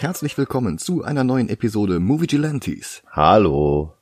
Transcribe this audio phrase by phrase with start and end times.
[0.00, 3.02] Und herzlich willkommen zu einer neuen Episode Movie Gelantes.
[3.10, 3.92] Hallo,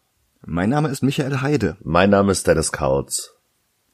[0.47, 3.35] Mein Name ist Michael Heide mein Name ist Dennis Kautz.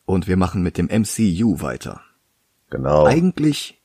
[0.04, 2.02] und wir machen mit dem MCU weiter.
[2.68, 3.06] Genau.
[3.06, 3.80] Eigentlich,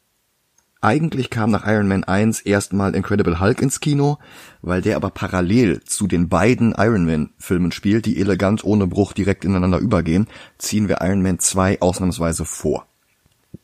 [0.81, 4.17] eigentlich kam nach Iron Man 1 erstmal Incredible Hulk ins Kino,
[4.61, 9.13] weil der aber parallel zu den beiden Iron Man Filmen spielt, die elegant ohne Bruch
[9.13, 10.27] direkt ineinander übergehen,
[10.57, 12.85] ziehen wir Iron Man 2 ausnahmsweise vor.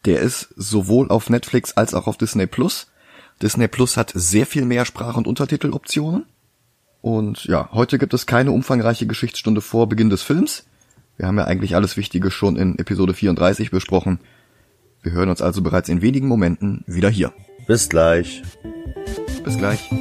[0.05, 2.87] Der ist sowohl auf Netflix als auch auf Disney Plus.
[3.45, 6.25] Disney Plus hat sehr viel mehr Sprach- und Untertiteloptionen.
[7.01, 10.65] Und ja, heute gibt es keine umfangreiche Geschichtsstunde vor Beginn des Films.
[11.17, 14.19] Wir haben ja eigentlich alles Wichtige schon in Episode 34 besprochen.
[15.03, 17.33] Wir hören uns also bereits in wenigen Momenten wieder hier.
[17.67, 18.41] Bis gleich.
[19.43, 19.91] Bis gleich.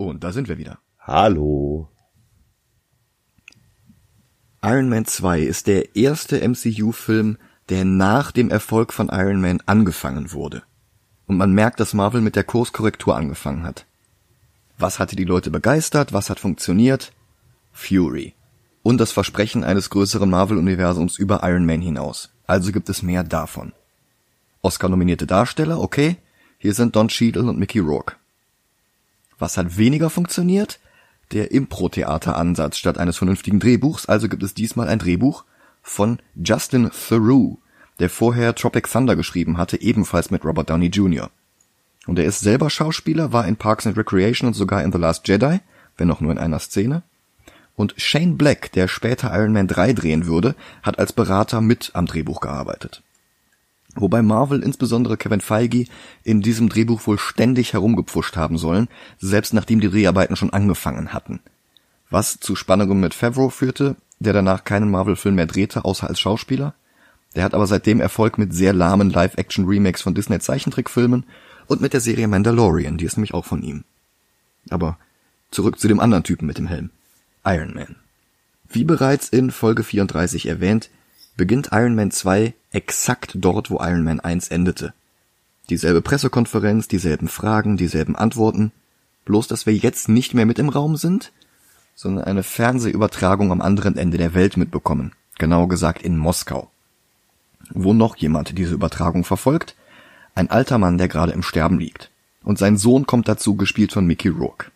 [0.00, 0.78] Und da sind wir wieder.
[0.98, 1.90] Hallo.
[4.62, 7.36] Iron Man 2 ist der erste MCU-Film,
[7.68, 10.62] der nach dem Erfolg von Iron Man angefangen wurde.
[11.26, 13.84] Und man merkt, dass Marvel mit der Kurskorrektur angefangen hat.
[14.78, 16.14] Was hatte die Leute begeistert?
[16.14, 17.12] Was hat funktioniert?
[17.70, 18.32] Fury.
[18.82, 22.32] Und das Versprechen eines größeren Marvel-Universums über Iron Man hinaus.
[22.46, 23.74] Also gibt es mehr davon.
[24.62, 26.16] Oscar-nominierte Darsteller, okay.
[26.56, 28.16] Hier sind Don Cheadle und Mickey Rourke.
[29.40, 30.78] Was hat weniger funktioniert?
[31.32, 35.44] Der Impro-Theater-Ansatz statt eines vernünftigen Drehbuchs, also gibt es diesmal ein Drehbuch
[35.82, 37.58] von Justin Theroux,
[37.98, 41.30] der vorher Tropic Thunder geschrieben hatte, ebenfalls mit Robert Downey Jr.
[42.06, 45.26] Und er ist selber Schauspieler, war in Parks and Recreation und sogar in The Last
[45.26, 45.60] Jedi,
[45.96, 47.02] wenn auch nur in einer Szene.
[47.76, 52.06] Und Shane Black, der später Iron Man 3 drehen würde, hat als Berater mit am
[52.06, 53.02] Drehbuch gearbeitet.
[53.96, 55.86] Wobei Marvel, insbesondere Kevin Feige,
[56.22, 61.40] in diesem Drehbuch wohl ständig herumgepfuscht haben sollen, selbst nachdem die Dreharbeiten schon angefangen hatten.
[62.08, 66.74] Was zu Spannungen mit Favreau führte, der danach keinen Marvel-Film mehr drehte, außer als Schauspieler.
[67.34, 71.24] Der hat aber seitdem Erfolg mit sehr lahmen Live-Action-Remakes von Disney-Zeichentrickfilmen
[71.66, 73.84] und mit der Serie Mandalorian, die ist nämlich auch von ihm.
[74.68, 74.98] Aber
[75.50, 76.90] zurück zu dem anderen Typen mit dem Helm.
[77.44, 77.96] Iron Man.
[78.68, 80.90] Wie bereits in Folge 34 erwähnt,
[81.40, 84.92] beginnt Iron Man 2 exakt dort, wo Iron Man 1 endete.
[85.70, 88.72] Dieselbe Pressekonferenz, dieselben Fragen, dieselben Antworten,
[89.24, 91.32] bloß dass wir jetzt nicht mehr mit im Raum sind,
[91.94, 96.70] sondern eine Fernsehübertragung am anderen Ende der Welt mitbekommen, genauer gesagt in Moskau.
[97.70, 99.76] Wo noch jemand diese Übertragung verfolgt,
[100.34, 102.10] ein alter Mann, der gerade im Sterben liegt.
[102.42, 104.70] Und sein Sohn kommt dazu, gespielt von Mickey Rourke.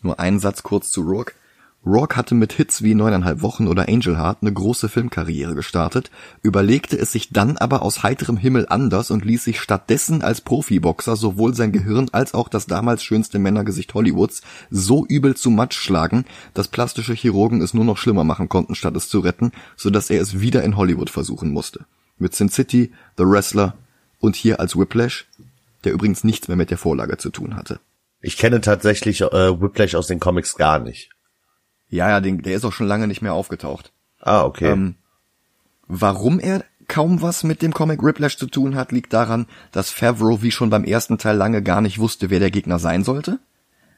[0.00, 1.34] Nur einen Satz kurz zu Rourke.
[1.86, 6.10] Rourke hatte mit Hits wie Neuneinhalb Wochen oder Angel Heart eine große Filmkarriere gestartet,
[6.42, 11.14] überlegte es sich dann aber aus heiterem Himmel anders und ließ sich stattdessen als Profiboxer
[11.14, 16.24] sowohl sein Gehirn als auch das damals schönste Männergesicht Hollywoods so übel zu Matsch schlagen,
[16.54, 20.10] dass plastische Chirurgen es nur noch schlimmer machen konnten, statt es zu retten, so dass
[20.10, 21.86] er es wieder in Hollywood versuchen musste.
[22.18, 23.76] Mit Sin City, The Wrestler
[24.18, 25.28] und hier als Whiplash,
[25.84, 27.78] der übrigens nichts mehr mit der Vorlage zu tun hatte.
[28.20, 31.15] Ich kenne tatsächlich äh, Whiplash aus den Comics gar nicht.
[31.88, 33.92] Ja, ja, den, der ist auch schon lange nicht mehr aufgetaucht.
[34.20, 34.72] Ah, okay.
[34.72, 34.96] Ähm,
[35.86, 40.42] warum er kaum was mit dem Comic Whiplash zu tun hat, liegt daran, dass Favreau
[40.42, 43.38] wie schon beim ersten Teil lange gar nicht wusste, wer der Gegner sein sollte.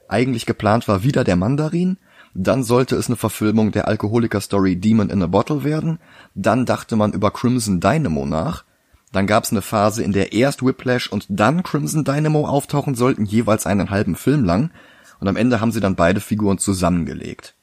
[0.09, 1.99] Eigentlich geplant war wieder der Mandarin,
[2.35, 5.99] dann sollte es eine Verfilmung der Alkoholiker-Story Demon in a Bottle werden,
[6.35, 8.65] dann dachte man über Crimson Dynamo nach,
[9.13, 13.67] dann gab's eine Phase, in der erst Whiplash und dann Crimson Dynamo auftauchen sollten, jeweils
[13.67, 14.71] einen halben Film lang,
[15.21, 17.55] und am Ende haben sie dann beide Figuren zusammengelegt.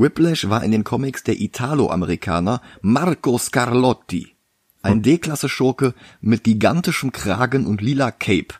[0.00, 4.34] Whiplash war in den Comics der Italo-Amerikaner Marco Scarlotti,
[4.80, 5.92] ein D-Klasse-Schurke
[6.22, 8.54] mit gigantischem Kragen und lila Cape,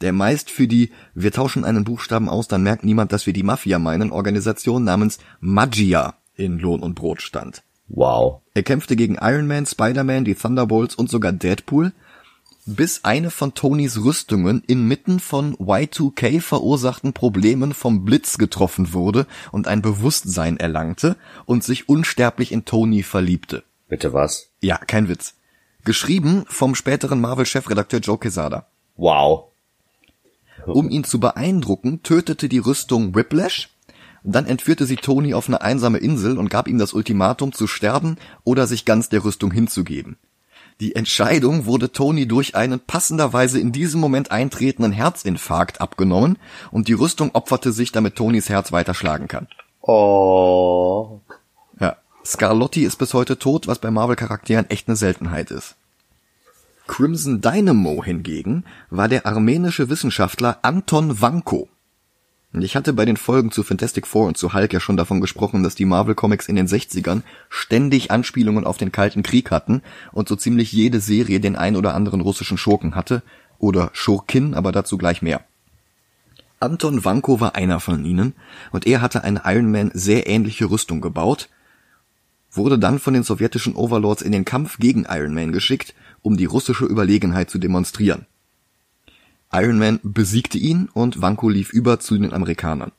[0.00, 3.42] der meist für die Wir tauschen einen Buchstaben aus, dann merkt niemand, dass wir die
[3.42, 7.62] Mafia meinen, Organisation namens Magia in Lohn und Brot stand.
[7.88, 8.40] wow.
[8.54, 11.92] Er kämpfte gegen Iron Man, Spider-Man, die Thunderbolts und sogar Deadpool,
[12.76, 19.68] bis eine von Tonys Rüstungen inmitten von Y2K verursachten Problemen vom Blitz getroffen wurde und
[19.68, 21.16] ein Bewusstsein erlangte
[21.46, 23.64] und sich unsterblich in Tony verliebte.
[23.88, 24.50] Bitte was?
[24.60, 25.34] Ja, kein Witz.
[25.84, 28.66] Geschrieben vom späteren Marvel-Chefredakteur Joe Quesada.
[28.96, 29.44] Wow.
[30.66, 33.70] Um ihn zu beeindrucken, tötete die Rüstung Whiplash,
[34.24, 38.16] dann entführte sie Tony auf eine einsame Insel und gab ihm das Ultimatum zu sterben
[38.44, 40.18] oder sich ganz der Rüstung hinzugeben.
[40.80, 46.38] Die Entscheidung wurde Tony durch einen passenderweise in diesem Moment eintretenden Herzinfarkt abgenommen
[46.70, 49.48] und die Rüstung opferte sich, damit Tonys Herz weiter schlagen kann.
[49.82, 51.20] Oh.
[51.80, 51.96] Ja.
[52.24, 55.74] Scarlotti ist bis heute tot, was bei Marvel-Charakteren echt eine Seltenheit ist.
[56.86, 61.68] Crimson Dynamo hingegen war der armenische Wissenschaftler Anton Vanko.
[62.54, 65.62] Ich hatte bei den Folgen zu Fantastic Four und zu Hulk ja schon davon gesprochen,
[65.62, 70.28] dass die Marvel Comics in den 60ern ständig Anspielungen auf den Kalten Krieg hatten und
[70.28, 73.22] so ziemlich jede Serie den ein oder anderen russischen Schurken hatte,
[73.58, 75.44] oder Schurkin, aber dazu gleich mehr.
[76.60, 78.34] Anton Vanko war einer von ihnen
[78.72, 81.48] und er hatte eine Iron Man sehr ähnliche Rüstung gebaut,
[82.50, 86.46] wurde dann von den sowjetischen Overlords in den Kampf gegen Iron Man geschickt, um die
[86.46, 88.26] russische Überlegenheit zu demonstrieren.
[89.52, 92.92] Iron Man besiegte ihn und Vanko lief über zu den Amerikanern.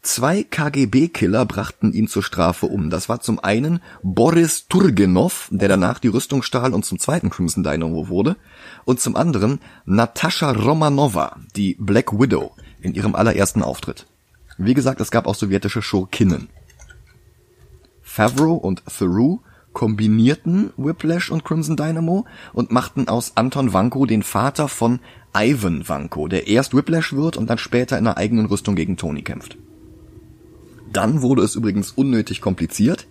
[0.00, 2.88] Zwei KGB-Killer brachten ihn zur Strafe um.
[2.88, 7.64] Das war zum einen Boris Turgenov, der danach die Rüstung stahl und zum zweiten Crimson
[7.64, 8.36] Dynamo wurde,
[8.84, 14.06] und zum anderen Natascha Romanova, die Black Widow, in ihrem allerersten Auftritt.
[14.56, 16.48] Wie gesagt, es gab auch sowjetische Schurkinnen.
[18.02, 19.42] Favreau und Theroux
[19.78, 24.98] kombinierten Whiplash und Crimson Dynamo und machten aus Anton Vanko den Vater von
[25.32, 29.22] Ivan Vanko, der erst Whiplash wird und dann später in einer eigenen Rüstung gegen Tony
[29.22, 29.56] kämpft.
[30.92, 33.06] Dann wurde es übrigens unnötig kompliziert.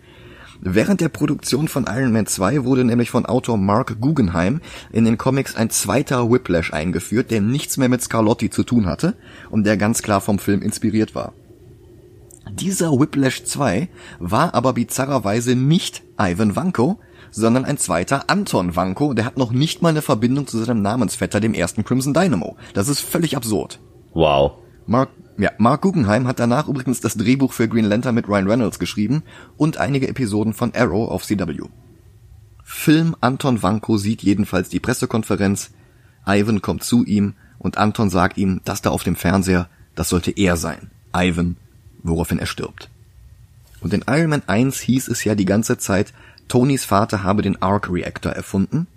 [0.60, 4.60] Während der Produktion von Iron Man 2 wurde nämlich von Autor Mark Guggenheim
[4.92, 9.16] in den Comics ein zweiter Whiplash eingeführt, der nichts mehr mit Scarlotti zu tun hatte
[9.50, 11.32] und der ganz klar vom Film inspiriert war.
[12.54, 13.90] Dieser Whiplash 2
[14.20, 17.00] war aber bizarrerweise nicht Ivan Vanko,
[17.32, 21.40] sondern ein zweiter Anton Vanko, der hat noch nicht mal eine Verbindung zu seinem Namensvetter,
[21.40, 22.58] dem ersten Crimson Dynamo.
[22.74, 23.80] Das ist völlig absurd.
[24.14, 24.54] Wow.
[24.86, 28.80] Mark, ja, Mark Guggenheim hat danach übrigens das Drehbuch für Green Lantern mit Ryan Reynolds
[28.80, 29.24] geschrieben
[29.58, 31.64] und einige Episoden von Arrow auf CW.
[32.64, 35.72] Film Anton Vanko sieht jedenfalls die Pressekonferenz,
[36.26, 40.32] Ivan kommt zu ihm und Anton sagt ihm, dass da auf dem Fernseher, das sollte
[40.32, 41.58] er sein, Ivan,
[42.08, 42.90] woraufhin er stirbt.
[43.82, 46.14] Und in Iron Man 1 hieß es ja die ganze Zeit,
[46.48, 48.88] Tonys Vater habe den Arc Reactor erfunden.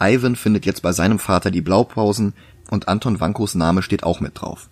[0.00, 2.34] Ivan findet jetzt bei seinem Vater die Blaupausen
[2.70, 4.68] und Anton Vankos Name steht auch mit drauf.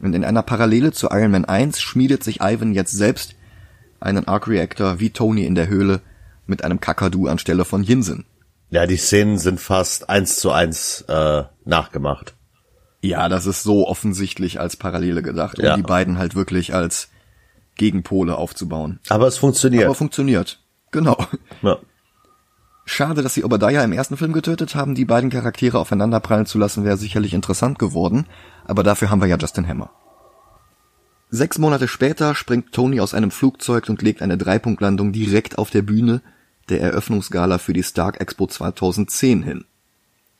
[0.00, 3.34] Und in einer Parallele zu Iron Man 1 schmiedet sich Ivan jetzt selbst
[4.00, 6.00] einen Arc Reactor wie Tony in der Höhle
[6.46, 8.24] mit einem Kakadu anstelle von Yinsen.
[8.70, 12.34] Ja, die Szenen sind fast eins zu eins äh, nachgemacht.
[13.02, 15.76] Ja, das ist so offensichtlich als Parallele gedacht, um Ja.
[15.76, 17.08] die beiden halt wirklich als
[17.76, 19.00] Gegenpole aufzubauen.
[19.08, 19.84] Aber es funktioniert.
[19.86, 20.60] Aber funktioniert.
[20.90, 21.16] Genau.
[21.62, 21.78] ja.
[22.84, 24.94] Schade, dass sie Obadiah im ersten Film getötet haben.
[24.94, 28.26] Die beiden Charaktere aufeinanderprallen zu lassen, wäre sicherlich interessant geworden.
[28.64, 29.90] Aber dafür haben wir ja Justin Hammer.
[31.30, 35.82] Sechs Monate später springt Tony aus einem Flugzeug und legt eine Dreipunktlandung direkt auf der
[35.82, 36.20] Bühne
[36.68, 39.64] der Eröffnungsgala für die Stark Expo 2010 hin.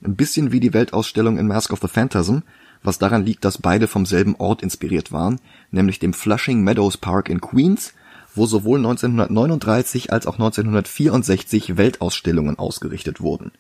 [0.03, 2.39] Ein bisschen wie die Weltausstellung in Mask of the Phantasm,
[2.83, 7.29] was daran liegt, dass beide vom selben Ort inspiriert waren, nämlich dem Flushing Meadows Park
[7.29, 7.93] in Queens,
[8.35, 13.53] wo sowohl 1939 als auch 1964 Weltausstellungen ausgerichtet wurden.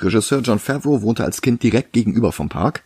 [0.00, 2.82] Regisseur John Favreau wohnte als Kind direkt gegenüber vom Park.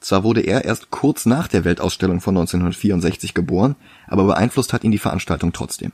[0.00, 3.76] Zwar wurde er erst kurz nach der Weltausstellung von 1964 geboren,
[4.08, 5.92] aber beeinflusst hat ihn die Veranstaltung trotzdem.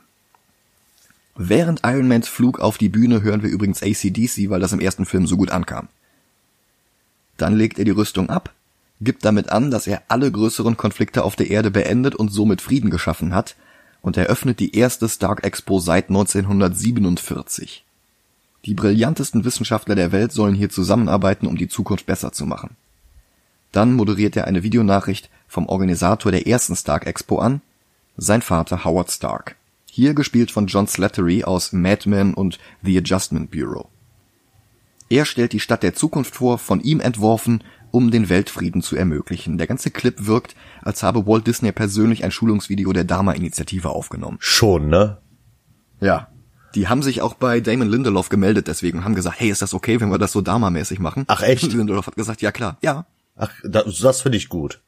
[1.37, 5.05] Während Iron Mans Flug auf die Bühne hören wir übrigens ACDC, weil das im ersten
[5.05, 5.89] Film so gut ankam.
[7.37, 8.53] Dann legt er die Rüstung ab,
[9.01, 12.91] gibt damit an, dass er alle größeren Konflikte auf der Erde beendet und somit Frieden
[12.91, 13.57] geschaffen hat
[14.01, 17.85] und eröffnet die erste Stark Expo seit 1947.
[18.65, 22.77] Die brillantesten Wissenschaftler der Welt sollen hier zusammenarbeiten, um die Zukunft besser zu machen.
[23.73, 27.61] Dann moderiert er eine Videonachricht vom Organisator der ersten Stark Expo an,
[28.17, 29.57] sein Vater Howard Stark.
[29.97, 33.91] Hier gespielt von John Slattery aus Mad Men und The Adjustment Bureau.
[35.09, 39.57] Er stellt die Stadt der Zukunft vor, von ihm entworfen, um den Weltfrieden zu ermöglichen.
[39.57, 44.39] Der ganze Clip wirkt, als habe Walt Disney persönlich ein Schulungsvideo der Dharma-Initiative aufgenommen.
[44.41, 45.19] Schon, ne?
[46.01, 46.27] Ja.
[46.75, 49.75] Die haben sich auch bei Damon Lindelof gemeldet deswegen und haben gesagt, hey, ist das
[49.75, 51.23] okay, wenn wir das so Dharma-mäßig machen?
[51.29, 51.63] Ach, echt?
[51.63, 54.83] Und Lindelof hat gesagt, ja klar, ja, Ach, das, das finde ich gut.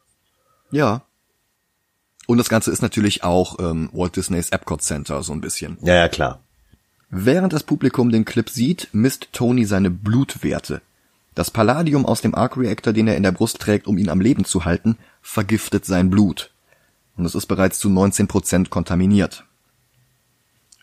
[0.72, 1.04] ja.
[2.26, 5.78] Und das Ganze ist natürlich auch ähm, Walt Disneys Epcot Center so ein bisschen.
[5.82, 6.40] Ja, ja, klar.
[7.08, 10.82] Während das Publikum den Clip sieht, misst Tony seine Blutwerte.
[11.36, 14.20] Das Palladium aus dem Arc Reactor, den er in der Brust trägt, um ihn am
[14.20, 16.50] Leben zu halten, vergiftet sein Blut.
[17.16, 19.44] Und es ist bereits zu 19% kontaminiert.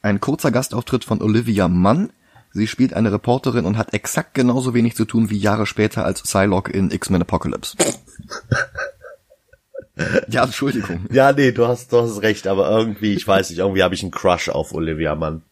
[0.01, 2.11] Ein kurzer Gastauftritt von Olivia Munn.
[2.51, 6.21] Sie spielt eine Reporterin und hat exakt genauso wenig zu tun wie Jahre später als
[6.21, 7.75] Psylocke in X-Men Apocalypse.
[10.29, 11.05] ja, Entschuldigung.
[11.11, 14.01] Ja, nee, du hast, du hast recht, aber irgendwie, ich weiß nicht, irgendwie habe ich
[14.01, 15.43] einen Crush auf Olivia Mann.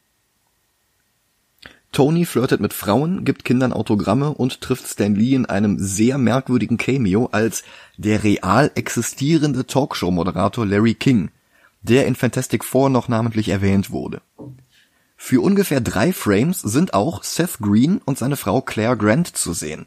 [1.92, 6.78] Tony flirtet mit Frauen, gibt Kindern Autogramme und trifft Stan Lee in einem sehr merkwürdigen
[6.78, 7.64] Cameo als
[7.98, 11.32] der real existierende Talkshow-Moderator Larry King,
[11.82, 14.22] der in Fantastic Four noch namentlich erwähnt wurde.
[15.18, 19.86] Für ungefähr drei Frames sind auch Seth Green und seine Frau Claire Grant zu sehen.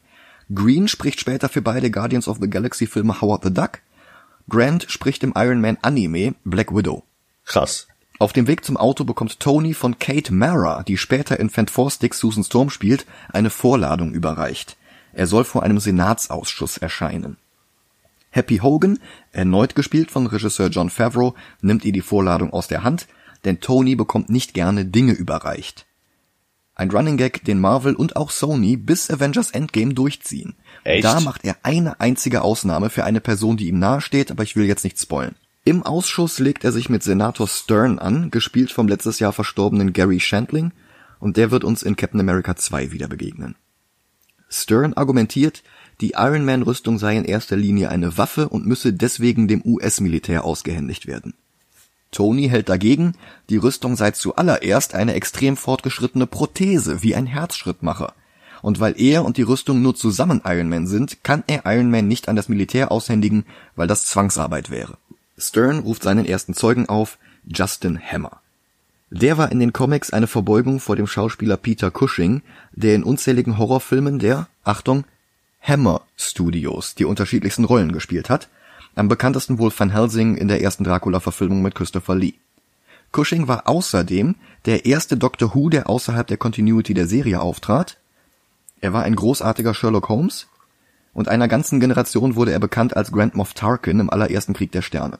[0.54, 3.80] Green spricht später für beide Guardians of the Galaxy Filme Howard the Duck.
[4.48, 7.04] Grant spricht im Iron Man Anime Black Widow.
[7.44, 7.88] Krass.
[8.18, 12.44] Auf dem Weg zum Auto bekommt Tony von Kate Mara, die später in Fantastic Susan
[12.44, 14.76] Storm spielt, eine Vorladung überreicht.
[15.12, 17.36] Er soll vor einem Senatsausschuss erscheinen.
[18.30, 18.98] Happy Hogan,
[19.32, 23.06] erneut gespielt von Regisseur John Favreau, nimmt ihr die Vorladung aus der Hand,
[23.44, 25.86] denn Tony bekommt nicht gerne Dinge überreicht.
[26.74, 30.54] Ein Running Gag, den Marvel und auch Sony bis Avengers Endgame durchziehen.
[30.84, 31.04] Echt?
[31.04, 34.66] Da macht er eine einzige Ausnahme für eine Person, die ihm nahesteht, aber ich will
[34.66, 35.34] jetzt nicht spoilen.
[35.64, 40.20] Im Ausschuss legt er sich mit Senator Stern an, gespielt vom letztes Jahr verstorbenen Gary
[40.20, 40.72] Shandling,
[41.20, 43.56] und der wird uns in Captain America 2 wieder begegnen.
[44.50, 45.62] Stern argumentiert,
[46.02, 50.44] die Iron Man Rüstung sei in erster Linie eine Waffe und müsse deswegen dem US-Militär
[50.44, 51.32] ausgehändigt werden.
[52.10, 53.14] Tony hält dagegen,
[53.48, 58.12] die Rüstung sei zuallererst eine extrem fortgeschrittene Prothese, wie ein Herzschrittmacher.
[58.64, 62.08] Und weil er und die Rüstung nur zusammen Iron Man sind, kann er Iron Man
[62.08, 63.44] nicht an das Militär aushändigen,
[63.76, 64.96] weil das Zwangsarbeit wäre.
[65.36, 68.40] Stern ruft seinen ersten Zeugen auf, Justin Hammer.
[69.10, 72.40] Der war in den Comics eine Verbeugung vor dem Schauspieler Peter Cushing,
[72.72, 75.04] der in unzähligen Horrorfilmen der, Achtung,
[75.60, 78.48] Hammer Studios die unterschiedlichsten Rollen gespielt hat,
[78.94, 82.32] am bekanntesten wohl Van Helsing in der ersten Dracula-Verfilmung mit Christopher Lee.
[83.12, 87.98] Cushing war außerdem der erste Doctor Who, der außerhalb der Continuity der Serie auftrat.
[88.84, 90.46] Er war ein großartiger Sherlock Holmes
[91.14, 94.82] und einer ganzen Generation wurde er bekannt als Grand Moff Tarkin im allerersten Krieg der
[94.82, 95.18] Sterne.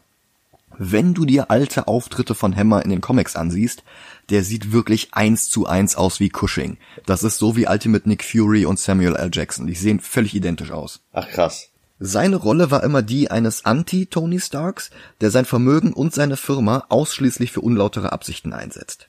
[0.77, 3.83] Wenn du dir alte Auftritte von Hammer in den Comics ansiehst,
[4.29, 6.77] der sieht wirklich eins zu eins aus wie Cushing.
[7.07, 9.31] Das ist so wie Ultimate Nick Fury und Samuel L.
[9.33, 9.67] Jackson.
[9.67, 11.01] Die sehen völlig identisch aus.
[11.15, 11.71] Ach krass.
[11.99, 14.91] Seine Rolle war immer die eines Anti-Tony Starks,
[15.23, 19.09] der sein Vermögen und seine Firma ausschließlich für unlautere Absichten einsetzt.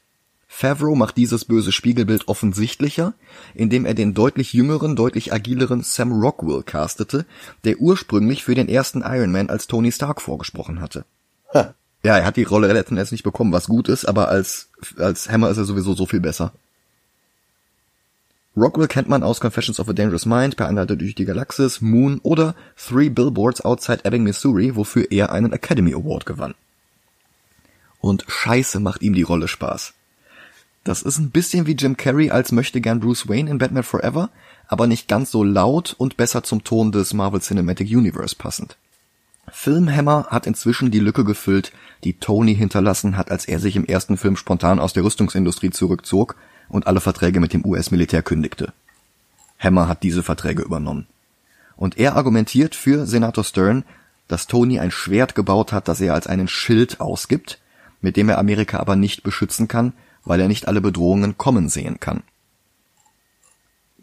[0.57, 3.13] Favreau macht dieses böse Spiegelbild offensichtlicher,
[3.55, 7.25] indem er den deutlich jüngeren, deutlich agileren Sam Rockwell castete,
[7.65, 11.03] der ursprünglich für den ersten Iron Man als Tony Stark vorgesprochen hatte.
[11.53, 11.73] Ha.
[12.03, 15.29] Ja, er hat die Rolle letzten Endes nicht bekommen, was gut ist, aber als, als
[15.29, 16.53] Hammer ist er sowieso so viel besser.
[18.55, 22.21] Rockwell kennt man aus Confessions of a Dangerous Mind, Per Anhalter durch die Galaxis, Moon
[22.23, 26.55] oder Three Billboards Outside Ebbing, Missouri, wofür er einen Academy Award gewann.
[27.99, 29.93] Und scheiße macht ihm die Rolle Spaß.
[30.85, 34.29] Das ist ein bisschen wie Jim Carrey als möchte gern Bruce Wayne in Batman Forever,
[34.67, 38.77] aber nicht ganz so laut und besser zum Ton des Marvel Cinematic Universe passend.
[39.51, 41.71] Filmhammer hat inzwischen die Lücke gefüllt,
[42.03, 46.35] die Tony hinterlassen hat, als er sich im ersten Film spontan aus der Rüstungsindustrie zurückzog
[46.69, 48.71] und alle Verträge mit dem US-Militär kündigte.
[49.57, 51.07] Hammer hat diese Verträge übernommen.
[51.77, 53.85] Und er argumentiert für Senator Stern,
[54.27, 57.59] dass Tony ein Schwert gebaut hat, das er als einen Schild ausgibt,
[58.01, 59.93] mit dem er Amerika aber nicht beschützen kann,
[60.25, 62.23] weil er nicht alle Bedrohungen kommen sehen kann.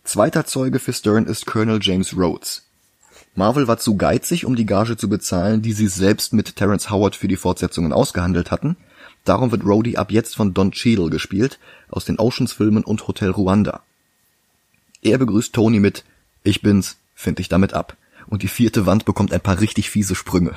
[0.04, 2.64] Zweiter Zeuge für Stern ist Colonel James Rhodes.
[3.34, 7.16] Marvel war zu geizig, um die Gage zu bezahlen, die sie selbst mit Terrence Howard
[7.16, 8.76] für die Fortsetzungen ausgehandelt hatten.
[9.24, 13.82] Darum wird Rhodey ab jetzt von Don Cheadle gespielt, aus den Oceans-Filmen und Hotel Ruanda.
[15.02, 16.04] Er begrüßt Tony mit
[16.42, 17.96] Ich bin's, find dich damit ab.
[18.26, 20.54] Und die vierte Wand bekommt ein paar richtig fiese Sprünge.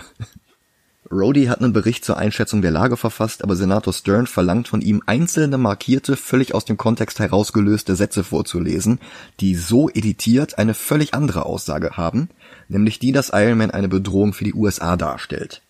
[1.12, 5.03] Rhodey hat einen Bericht zur Einschätzung der Lage verfasst, aber Senator Stern verlangt von ihm
[5.05, 9.00] einzelne markierte, völlig aus dem Kontext herausgelöste Sätze vorzulesen,
[9.39, 12.29] die so editiert eine völlig andere Aussage haben,
[12.69, 15.62] nämlich die, dass Iron Man eine Bedrohung für die USA darstellt.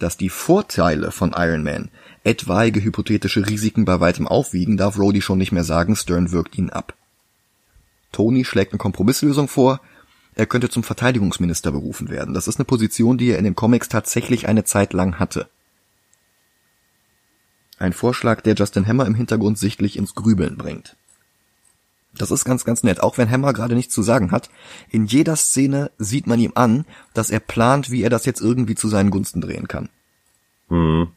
[0.00, 1.88] Dass die Vorteile von Iron Man
[2.24, 6.70] etwaige hypothetische Risiken bei weitem aufwiegen, darf Rhodey schon nicht mehr sagen, Stern wirkt ihn
[6.70, 6.94] ab.
[8.10, 9.80] Tony schlägt eine Kompromisslösung vor,
[10.40, 12.32] er könnte zum Verteidigungsminister berufen werden.
[12.32, 15.50] Das ist eine Position, die er in den Comics tatsächlich eine Zeit lang hatte.
[17.78, 20.96] Ein Vorschlag, der Justin Hammer im Hintergrund sichtlich ins Grübeln bringt.
[22.14, 23.02] Das ist ganz, ganz nett.
[23.02, 24.48] Auch wenn Hammer gerade nichts zu sagen hat,
[24.88, 28.74] in jeder Szene sieht man ihm an, dass er plant, wie er das jetzt irgendwie
[28.74, 29.90] zu seinen Gunsten drehen kann.
[30.68, 31.08] Hm.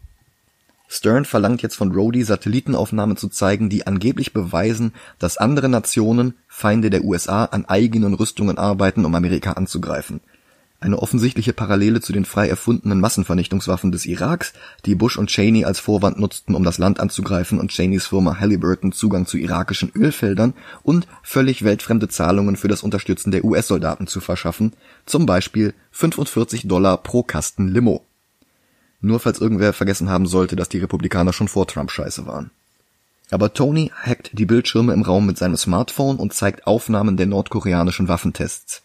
[0.95, 6.91] Stern verlangt jetzt von Rhodey, Satellitenaufnahmen zu zeigen, die angeblich beweisen, dass andere Nationen, Feinde
[6.91, 10.21] der USA, an eigenen Rüstungen arbeiten, um Amerika anzugreifen.
[10.79, 14.53] Eine offensichtliche Parallele zu den frei erfundenen Massenvernichtungswaffen des Iraks,
[14.85, 18.91] die Bush und Cheney als Vorwand nutzten, um das Land anzugreifen und Cheneys Firma Halliburton
[18.91, 24.73] Zugang zu irakischen Ölfeldern und völlig weltfremde Zahlungen für das Unterstützen der US-Soldaten zu verschaffen,
[25.07, 28.05] zum Beispiel 45 Dollar pro Kasten Limo.
[29.03, 32.51] Nur falls irgendwer vergessen haben sollte, dass die Republikaner schon vor Trump scheiße waren.
[33.31, 38.07] Aber Tony hackt die Bildschirme im Raum mit seinem Smartphone und zeigt Aufnahmen der nordkoreanischen
[38.07, 38.81] Waffentests.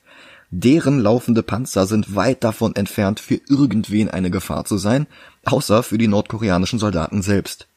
[0.51, 5.07] Deren laufende Panzer sind weit davon entfernt, für irgendwen eine Gefahr zu sein,
[5.45, 7.68] außer für die nordkoreanischen Soldaten selbst.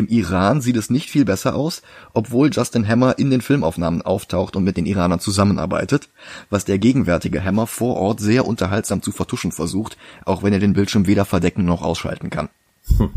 [0.00, 1.82] Im Iran sieht es nicht viel besser aus,
[2.14, 6.08] obwohl Justin Hammer in den Filmaufnahmen auftaucht und mit den Iranern zusammenarbeitet,
[6.48, 10.72] was der gegenwärtige Hammer vor Ort sehr unterhaltsam zu vertuschen versucht, auch wenn er den
[10.72, 12.48] Bildschirm weder verdecken noch ausschalten kann.
[12.96, 13.10] Hm.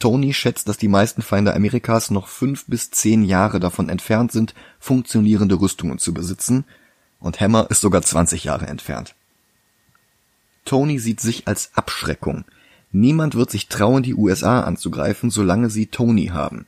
[0.00, 4.54] Tony schätzt, dass die meisten Feinde Amerikas noch fünf bis zehn Jahre davon entfernt sind,
[4.80, 6.64] funktionierende Rüstungen zu besitzen,
[7.20, 9.14] und Hammer ist sogar 20 Jahre entfernt.
[10.64, 12.44] Tony sieht sich als Abschreckung.
[12.92, 16.66] Niemand wird sich trauen, die USA anzugreifen, solange sie Tony haben.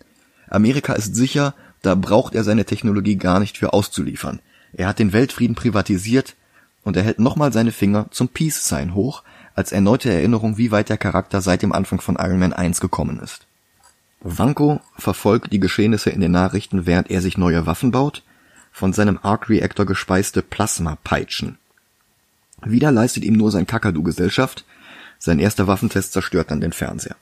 [0.49, 4.41] Amerika ist sicher, da braucht er seine Technologie gar nicht für auszuliefern.
[4.73, 6.37] Er hat den Weltfrieden privatisiert
[6.85, 9.23] und er hält nochmal seine Finger zum Peace Sign hoch,
[9.55, 13.19] als erneute Erinnerung, wie weit der Charakter seit dem Anfang von Iron Man 1 gekommen
[13.21, 13.47] ist.
[14.21, 18.23] Vanko verfolgt die Geschehnisse in den Nachrichten, während er sich neue Waffen baut,
[18.71, 21.59] von seinem Arc Reactor gespeiste Plasma-Peitschen.
[22.64, 24.64] Wieder leistet ihm nur sein Kakadu Gesellschaft,
[25.23, 27.17] sein erster Waffentest zerstört dann den Fernseher.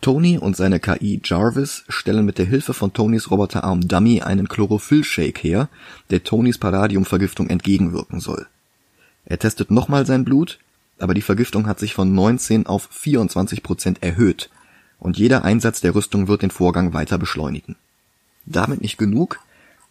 [0.00, 5.42] Tony und seine KI Jarvis stellen mit der Hilfe von Tonys Roboterarm Dummy einen Chlorophyll-Shake
[5.42, 5.68] her,
[6.10, 8.46] der Tonys Palladiumvergiftung entgegenwirken soll.
[9.24, 10.58] Er testet nochmal sein Blut
[10.98, 14.50] aber die Vergiftung hat sich von 19 auf 24 Prozent erhöht
[14.98, 17.76] und jeder Einsatz der Rüstung wird den Vorgang weiter beschleunigen.
[18.46, 19.40] Damit nicht genug,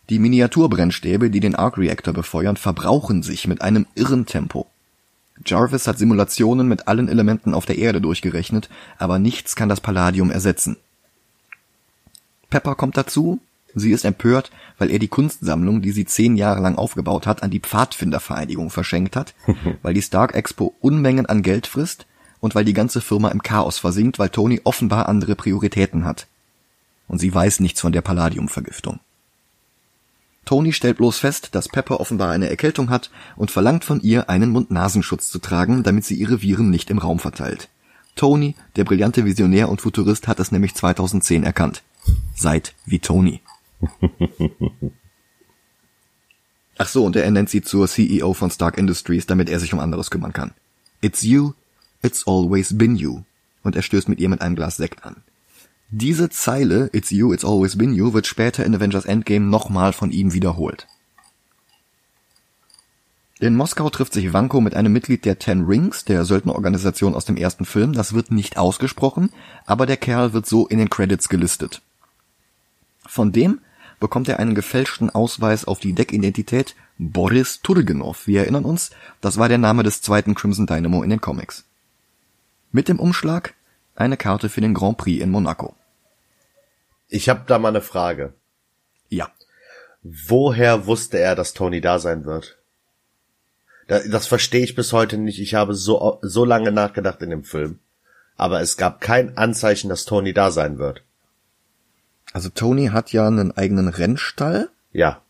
[0.10, 4.68] die Miniaturbrennstäbe, die den Arc Reactor befeuern, verbrauchen sich mit einem irren Tempo.
[5.46, 10.32] Jarvis hat Simulationen mit allen Elementen auf der Erde durchgerechnet, aber nichts kann das Palladium
[10.32, 10.78] ersetzen.
[12.50, 13.40] Pepper kommt dazu,
[13.76, 17.50] Sie ist empört, weil er die Kunstsammlung, die sie zehn Jahre lang aufgebaut hat, an
[17.50, 19.34] die Pfadfindervereinigung verschenkt hat,
[19.82, 22.06] weil die Stark Expo Unmengen an Geld frisst
[22.40, 26.28] und weil die ganze Firma im Chaos versinkt, weil Tony offenbar andere Prioritäten hat.
[27.08, 29.00] Und sie weiß nichts von der Palladiumvergiftung.
[30.46, 34.50] Tony stellt bloß fest, dass Pepper offenbar eine Erkältung hat und verlangt von ihr, einen
[34.50, 37.70] Mund-Nasenschutz zu tragen, damit sie ihre Viren nicht im Raum verteilt.
[38.16, 41.84] Tony, der brillante Visionär und Futurist, hat es nämlich 2010 erkannt.
[42.36, 43.42] Seid wie Tony.
[46.78, 49.80] Ach so, und er nennt sie zur CEO von Stark Industries, damit er sich um
[49.80, 50.52] anderes kümmern kann.
[51.02, 51.54] It's you,
[52.02, 53.22] it's always been you.
[53.64, 55.24] Und er stößt mit ihr mit einem Glas Sekt an.
[55.96, 60.10] Diese Zeile, It's you, it's always been you, wird später in Avengers Endgame nochmal von
[60.10, 60.88] ihm wiederholt.
[63.40, 67.38] In Moskau trifft sich Vanko mit einem Mitglied der Ten Rings, der Söldnerorganisation aus dem
[67.38, 67.94] ersten Film.
[67.94, 69.30] Das wird nicht ausgesprochen,
[69.68, 71.84] aber der Kerl wird so in den Credits gelistet.
[73.06, 73.60] Von dem
[74.00, 78.26] bekommt er einen gefälschten Ausweis auf die Deckidentität Boris Turgenov.
[78.26, 78.90] Wir erinnern uns,
[79.22, 81.66] das war der Name des zweiten Crimson Dynamo in den Comics.
[82.72, 83.54] Mit dem Umschlag
[83.96, 85.76] eine Karte für den Grand Prix in Monaco.
[87.14, 88.34] Ich habe da mal eine Frage.
[89.08, 89.32] Ja.
[90.02, 92.58] Woher wusste er, dass Tony da sein wird?
[93.88, 95.40] Das verstehe ich bis heute nicht.
[95.40, 97.78] Ich habe so, so lange nachgedacht in dem Film.
[98.36, 101.04] Aber es gab kein Anzeichen, dass Tony da sein wird.
[102.32, 104.70] Also Tony hat ja einen eigenen Rennstall.
[104.92, 105.22] Ja.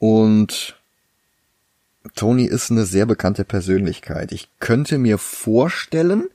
[0.00, 0.76] Und
[2.16, 4.32] Tony ist eine sehr bekannte Persönlichkeit.
[4.32, 6.28] Ich könnte mir vorstellen,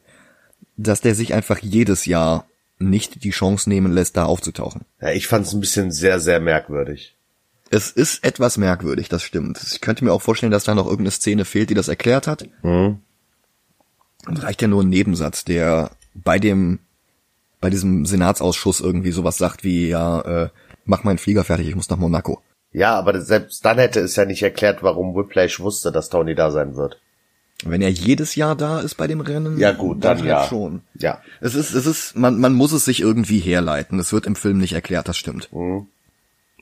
[0.78, 4.86] dass der sich einfach jedes Jahr nicht die Chance nehmen lässt, da aufzutauchen.
[5.02, 7.16] Ja, ich fand es ein bisschen sehr, sehr merkwürdig.
[7.72, 9.60] Es ist etwas merkwürdig, das stimmt.
[9.62, 12.48] Ich könnte mir auch vorstellen, dass da noch irgendeine Szene fehlt, die das erklärt hat.
[12.64, 13.00] Mhm.
[14.28, 16.80] Und reicht ja nur ein Nebensatz, der bei dem
[17.62, 20.50] bei diesem Senatsausschuss irgendwie sowas sagt wie, ja, äh,
[20.84, 22.42] mach meinen Flieger fertig, ich muss nach Monaco.
[22.72, 26.52] Ja, aber selbst dann hätte es ja nicht erklärt, warum Whiplash wusste, dass Tony da
[26.52, 27.02] sein wird.
[27.64, 30.48] Wenn er jedes Jahr da ist bei dem Rennen, ja gut, dann, dann halt ja
[30.48, 30.82] schon.
[30.96, 31.22] Ja.
[31.40, 33.98] Es ist, es ist, man, man muss es sich irgendwie herleiten.
[33.98, 35.52] Es wird im Film nicht erklärt, das stimmt.
[35.54, 35.88] Mhm.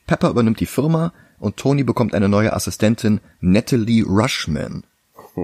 [0.06, 4.84] Pepper übernimmt die Firma und Tony bekommt eine neue Assistentin, Natalie Rushman.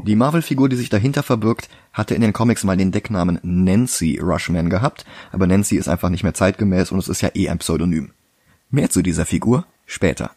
[0.06, 4.70] Die Marvel-Figur, die sich dahinter verbirgt, hatte in den Comics mal den Decknamen Nancy Rushman
[4.70, 8.12] gehabt, aber Nancy ist einfach nicht mehr zeitgemäß und es ist ja eh ein Pseudonym.
[8.70, 10.30] Mehr zu dieser Figur später.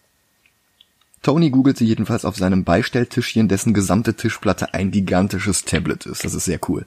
[1.24, 6.26] Tony googelt sie jedenfalls auf seinem Beistelltischchen, dessen gesamte Tischplatte ein gigantisches Tablet ist.
[6.26, 6.86] Das ist sehr cool.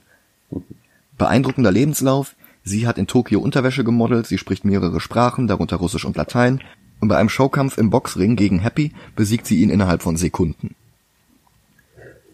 [1.17, 2.37] Beeindruckender Lebenslauf.
[2.63, 6.61] Sie hat in Tokio Unterwäsche gemodelt, sie spricht mehrere Sprachen, darunter Russisch und Latein,
[7.01, 10.75] und bei einem Showkampf im Boxring gegen Happy besiegt sie ihn innerhalb von Sekunden.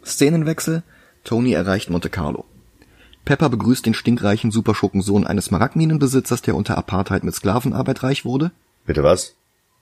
[0.05, 0.83] Szenenwechsel,
[1.23, 2.45] Tony erreicht Monte Carlo.
[3.25, 8.51] Pepper begrüßt den stinkreichen Superschurkensohn eines Smaragdminenbesitzers, der unter Apartheid mit Sklavenarbeit reich wurde.
[8.87, 9.37] Bitte was?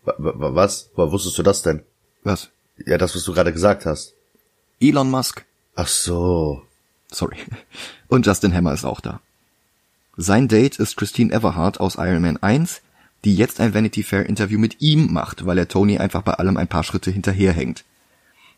[0.05, 0.91] Was?
[0.95, 1.83] Woher wusstest du das denn?
[2.23, 2.51] Was?
[2.87, 4.15] Ja, das, was du gerade gesagt hast.
[4.81, 5.45] Elon Musk.
[5.75, 6.63] Ach so.
[7.11, 7.37] Sorry.
[8.09, 9.21] Und Justin Hammer ist auch da.
[10.17, 12.83] Sein Date ist Christine Everhart aus Iron Man 1,
[13.25, 16.57] die jetzt ein Vanity Fair Interview mit ihm macht, weil er Tony einfach bei allem
[16.57, 17.85] ein paar Schritte hinterherhängt.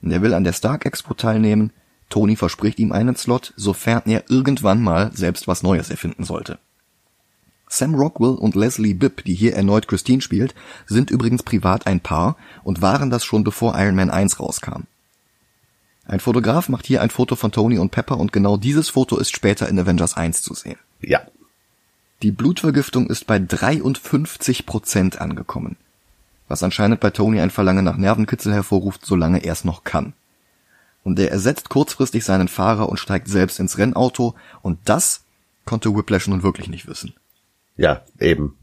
[0.03, 1.73] Er will an der Stark Expo teilnehmen.
[2.09, 6.59] Tony verspricht ihm einen Slot, sofern er irgendwann mal selbst was Neues erfinden sollte.
[7.73, 10.55] Sam Rockwell und Leslie Bibb, die hier erneut Christine spielt,
[10.87, 14.83] sind übrigens privat ein Paar und waren das schon bevor Iron Man 1 rauskam.
[16.05, 19.35] Ein Fotograf macht hier ein Foto von Tony und Pepper und genau dieses Foto ist
[19.35, 20.77] später in Avengers 1 zu sehen.
[21.01, 21.23] Ja.
[22.21, 25.77] Die Blutvergiftung ist bei 53 Prozent angekommen,
[26.49, 30.13] was anscheinend bei Tony ein Verlangen nach Nervenkitzel hervorruft, solange er es noch kann.
[31.05, 35.23] Und er ersetzt kurzfristig seinen Fahrer und steigt selbst ins Rennauto und das
[35.65, 37.15] konnte Whiplash nun wirklich nicht wissen.
[37.83, 38.57] Ja, eben.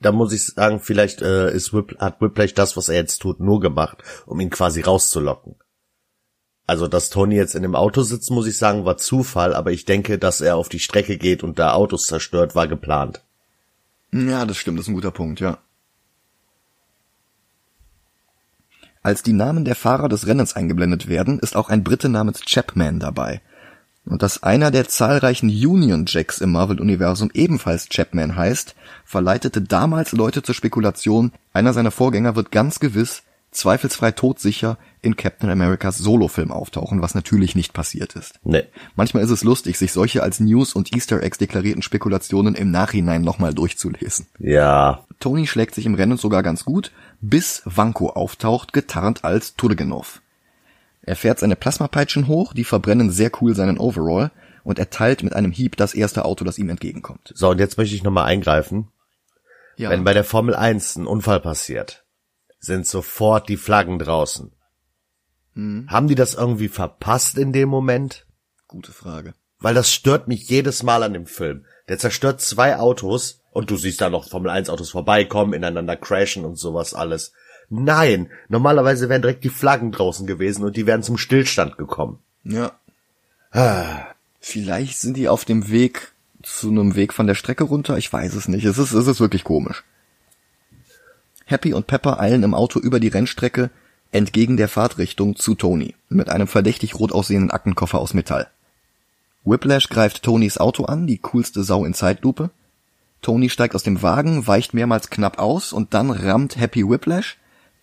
[0.00, 3.40] Da muss ich sagen, vielleicht äh, ist Whip, hat Whiplash das, was er jetzt tut,
[3.40, 5.56] nur gemacht, um ihn quasi rauszulocken.
[6.66, 9.84] Also, dass Tony jetzt in dem Auto sitzt, muss ich sagen, war Zufall, aber ich
[9.84, 13.20] denke, dass er auf die Strecke geht und da Autos zerstört, war geplant.
[14.12, 15.58] Ja, das stimmt, das ist ein guter Punkt, ja.
[19.02, 22.98] Als die Namen der Fahrer des Rennens eingeblendet werden, ist auch ein Brite namens Chapman
[22.98, 23.42] dabei.
[24.06, 30.42] Und dass einer der zahlreichen Union Jacks im Marvel-Universum ebenfalls Chapman heißt, verleitete damals Leute
[30.42, 33.22] zur Spekulation, einer seiner Vorgänger wird ganz gewiss
[33.56, 38.38] zweifelsfrei todsicher in Captain Americas Solofilm auftauchen, was natürlich nicht passiert ist.
[38.44, 38.64] Nee.
[38.94, 43.22] Manchmal ist es lustig, sich solche als News und Easter Eggs deklarierten Spekulationen im Nachhinein
[43.22, 44.26] nochmal durchzulesen.
[44.38, 45.04] Ja.
[45.20, 50.20] Tony schlägt sich im Rennen sogar ganz gut, bis Vanko auftaucht, getarnt als Turgenov.
[51.06, 54.32] Er fährt seine Plasmapeitschen hoch, die verbrennen sehr cool seinen Overall
[54.64, 57.32] und er teilt mit einem Hieb das erste Auto, das ihm entgegenkommt.
[57.34, 58.88] So, und jetzt möchte ich nochmal eingreifen.
[59.76, 59.90] Ja.
[59.90, 62.04] Wenn bei der Formel 1 ein Unfall passiert,
[62.58, 64.52] sind sofort die Flaggen draußen.
[65.54, 65.86] Hm.
[65.88, 68.26] Haben die das irgendwie verpasst in dem Moment?
[68.66, 69.34] Gute Frage.
[69.60, 71.66] Weil das stört mich jedes Mal an dem Film.
[71.88, 76.44] Der zerstört zwei Autos und du siehst da noch Formel 1 Autos vorbeikommen, ineinander crashen
[76.44, 77.32] und sowas alles.
[77.68, 82.18] Nein, normalerweise wären direkt die Flaggen draußen gewesen und die wären zum Stillstand gekommen.
[82.44, 82.72] Ja.
[83.50, 84.06] Ah.
[84.48, 87.98] Vielleicht sind die auf dem Weg zu einem Weg von der Strecke runter.
[87.98, 88.64] Ich weiß es nicht.
[88.64, 89.82] Es ist, es ist wirklich komisch.
[91.46, 93.70] Happy und Pepper eilen im Auto über die Rennstrecke
[94.12, 98.48] entgegen der Fahrtrichtung zu Tony mit einem verdächtig rot aussehenden Aktenkoffer aus Metall.
[99.44, 102.50] Whiplash greift Tonys Auto an, die coolste Sau in Zeitlupe.
[103.22, 107.36] Tony steigt aus dem Wagen, weicht mehrmals knapp aus und dann rammt Happy Whiplash.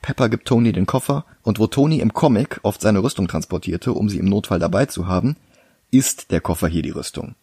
[0.03, 4.09] Pepper gibt Tony den Koffer und wo Tony im Comic oft seine Rüstung transportierte, um
[4.09, 5.37] sie im Notfall dabei zu haben,
[5.89, 7.35] ist der Koffer hier die Rüstung.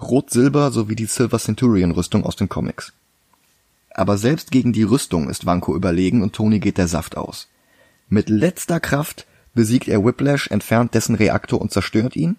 [0.00, 2.92] Rot-Silber sowie die Silver Centurion Rüstung aus den Comics.
[3.90, 7.48] Aber selbst gegen die Rüstung ist Vanko überlegen und Tony geht der Saft aus.
[8.08, 12.36] Mit letzter Kraft besiegt er Whiplash, entfernt dessen Reaktor und zerstört ihn,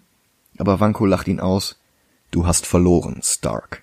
[0.56, 1.76] aber Vanko lacht ihn aus.
[2.30, 3.82] Du hast verloren, Stark.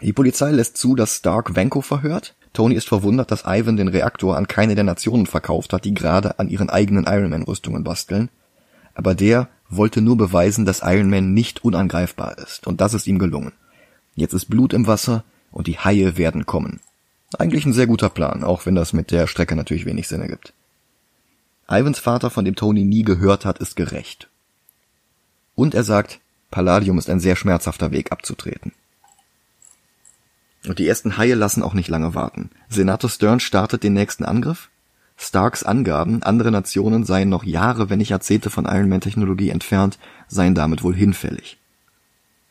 [0.00, 2.34] Die Polizei lässt zu, dass Stark Vanko verhört.
[2.52, 6.38] Tony ist verwundert, dass Ivan den Reaktor an keine der Nationen verkauft hat, die gerade
[6.38, 8.28] an ihren eigenen Iron Man Rüstungen basteln.
[8.94, 13.18] Aber der wollte nur beweisen, dass Iron Man nicht unangreifbar ist, und das ist ihm
[13.18, 13.52] gelungen.
[14.14, 16.80] Jetzt ist Blut im Wasser und die Haie werden kommen.
[17.38, 20.52] Eigentlich ein sehr guter Plan, auch wenn das mit der Strecke natürlich wenig Sinn ergibt.
[21.70, 24.28] Ivans Vater, von dem Tony nie gehört hat, ist gerecht.
[25.54, 28.72] Und er sagt, Palladium ist ein sehr schmerzhafter Weg abzutreten.
[30.66, 32.50] Und die ersten Haie lassen auch nicht lange warten.
[32.68, 34.68] Senator Stern startet den nächsten Angriff.
[35.16, 39.98] Starks Angaben, andere Nationen seien noch Jahre, wenn nicht Jahrzehnte von Iron Man Technologie entfernt,
[40.28, 41.58] seien damit wohl hinfällig.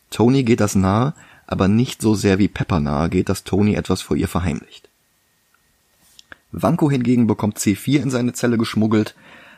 [0.10, 1.14] Tony geht das nahe,
[1.48, 4.90] aber nicht so sehr wie Pepper nahe geht, dass Tony etwas vor ihr verheimlicht.
[6.52, 9.16] Vanko hingegen bekommt C4 in seine Zelle geschmuggelt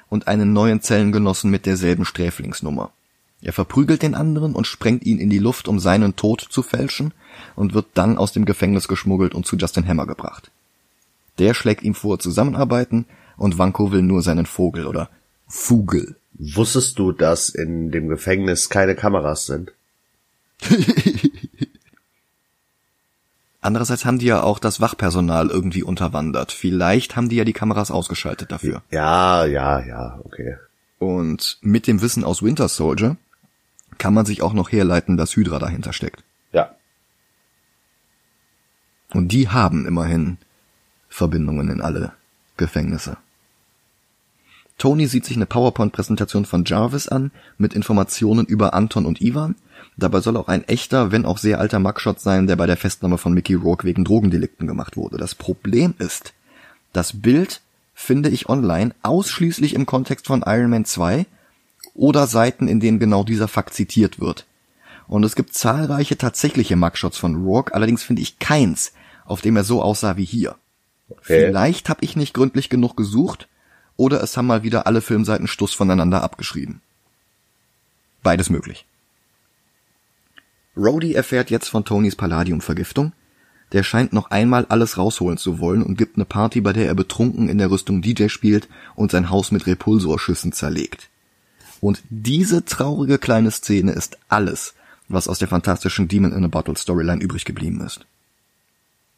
[0.10, 2.92] und einen neuen Zellengenossen mit derselben Sträflingsnummer.
[3.43, 7.13] Er verprügelt den anderen und sprengt ihn in die Luft, um seinen Tod zu fälschen,
[7.56, 10.49] und wird dann aus dem Gefängnis geschmuggelt und zu Justin Hammer gebracht.
[11.39, 15.10] Der schlägt ihm vor, zusammenarbeiten, und Vanko will nur seinen Vogel oder
[15.47, 16.15] Fugel.
[16.34, 19.73] Wusstest du, dass in dem Gefängnis keine Kameras sind?
[23.62, 26.51] Andererseits haben die ja auch das Wachpersonal irgendwie unterwandert.
[26.51, 28.84] Vielleicht haben die ja die Kameras ausgeschaltet dafür.
[28.91, 30.58] Ja, ja, ja, okay.
[30.99, 33.17] Und mit dem Wissen aus Winter Soldier
[33.97, 36.23] kann man sich auch noch herleiten, dass Hydra dahinter steckt.
[36.51, 36.75] Ja.
[39.13, 40.38] Und die haben immerhin
[41.10, 42.13] Verbindungen in alle
[42.58, 43.17] Gefängnisse.
[44.77, 49.56] Tony sieht sich eine PowerPoint-Präsentation von Jarvis an mit Informationen über Anton und Ivan.
[49.97, 53.17] Dabei soll auch ein echter, wenn auch sehr alter Mugshot sein, der bei der Festnahme
[53.17, 55.17] von Mickey Rourke wegen Drogendelikten gemacht wurde.
[55.17, 56.34] Das Problem ist,
[56.91, 57.62] das Bild
[57.93, 61.27] finde ich online ausschließlich im Kontext von Iron Man 2
[61.93, 64.45] oder Seiten, in denen genau dieser Fakt zitiert wird.
[65.08, 68.93] Und es gibt zahlreiche tatsächliche Mugshots von Rourke, allerdings finde ich keins,
[69.25, 70.56] auf dem er so aussah wie hier.
[71.10, 71.45] Okay.
[71.47, 73.47] Vielleicht habe ich nicht gründlich genug gesucht
[73.97, 76.82] oder es haben mal wieder alle Filmseiten Stuss voneinander abgeschrieben.
[78.23, 78.86] Beides möglich.
[80.75, 83.12] Rhodey erfährt jetzt von Tonys Palladiumvergiftung.
[83.73, 86.95] Der scheint noch einmal alles rausholen zu wollen und gibt eine Party, bei der er
[86.95, 91.10] betrunken in der Rüstung DJ spielt und sein Haus mit Repulsorschüssen zerlegt.
[91.84, 94.74] Und diese traurige kleine Szene ist alles,
[95.10, 98.06] was aus der fantastischen Demon in a Bottle Storyline übrig geblieben ist.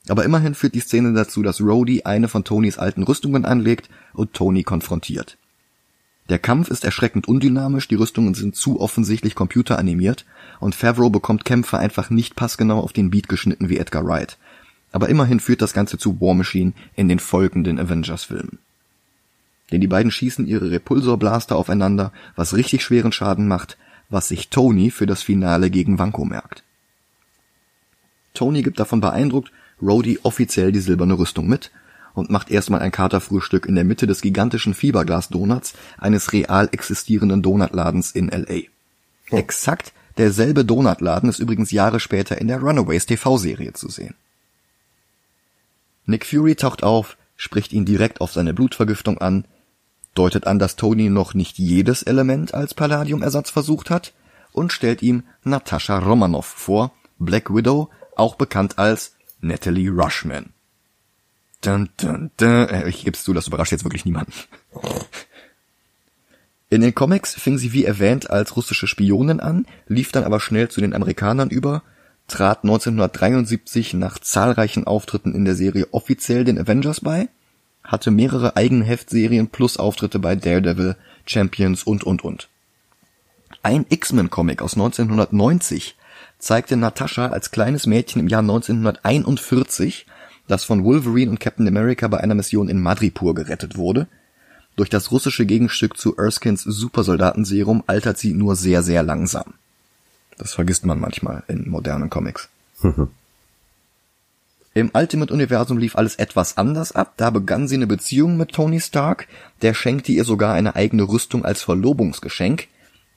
[0.10, 4.34] Aber immerhin führt die Szene dazu, dass Rhodey eine von Tonys alten Rüstungen anlegt und
[4.34, 5.38] Tony konfrontiert.
[6.30, 10.25] Der Kampf ist erschreckend undynamisch, die Rüstungen sind zu offensichtlich computeranimiert
[10.60, 14.39] und Favreau bekommt Kämpfe einfach nicht passgenau auf den Beat geschnitten wie Edgar Wright.
[14.91, 18.58] Aber immerhin führt das Ganze zu War Machine in den folgenden Avengers-Filmen.
[19.71, 23.78] Denn die beiden schießen ihre Repulsorblaster aufeinander, was richtig schweren Schaden macht,
[24.10, 26.63] was sich Tony für das Finale gegen Wanko merkt.
[28.34, 29.51] Tony gibt davon beeindruckt
[29.82, 31.71] Rhodey offiziell die silberne Rüstung mit
[32.13, 38.12] und macht erstmal ein Katerfrühstück in der Mitte des gigantischen Fiberglas-Donuts eines real existierenden Donutladens
[38.12, 38.69] in L.A.
[39.32, 39.38] Oh.
[39.38, 44.15] Exakt derselbe Donutladen ist übrigens Jahre später in der Runaways TV-Serie zu sehen.
[46.06, 49.45] Nick Fury taucht auf, spricht ihn direkt auf seine Blutvergiftung an,
[50.15, 54.13] deutet an, dass Tony noch nicht jedes Element als Palladiumersatz versucht hat
[54.51, 60.54] und stellt ihm Natascha Romanoff vor, Black Widow, auch bekannt als Natalie Rushman.
[61.62, 62.69] Dun, dun, dun.
[62.69, 64.34] Äh, ich geb's zu, das überrascht jetzt wirklich niemanden.
[66.69, 70.69] In den Comics fing sie wie erwähnt als russische Spionin an, lief dann aber schnell
[70.69, 71.84] zu den Amerikanern über,
[72.28, 77.30] trat 1973 nach zahlreichen Auftritten in der Serie offiziell den Avengers bei,
[77.86, 80.95] hatte mehrere eigene Heftserien plus Auftritte bei Daredevil,
[81.26, 82.50] Champions und und und.
[83.63, 85.95] Ein X-Men-Comic aus 1990
[86.39, 90.06] zeigte Natascha als kleines Mädchen im Jahr 1941
[90.48, 94.08] das von Wolverine und Captain America bei einer Mission in Madripoor gerettet wurde.
[94.76, 99.56] Durch das russische Gegenstück zu Erskines Supersoldatenserum altert sie nur sehr, sehr langsam.
[100.38, 102.50] Das vergisst man manchmal in modernen Comics.
[104.77, 107.13] Im Ultimate-Universum lief alles etwas anders ab.
[107.15, 109.29] Da begann sie eine Beziehung mit Tony Stark.
[109.61, 112.67] Der schenkte ihr sogar eine eigene Rüstung als Verlobungsgeschenk.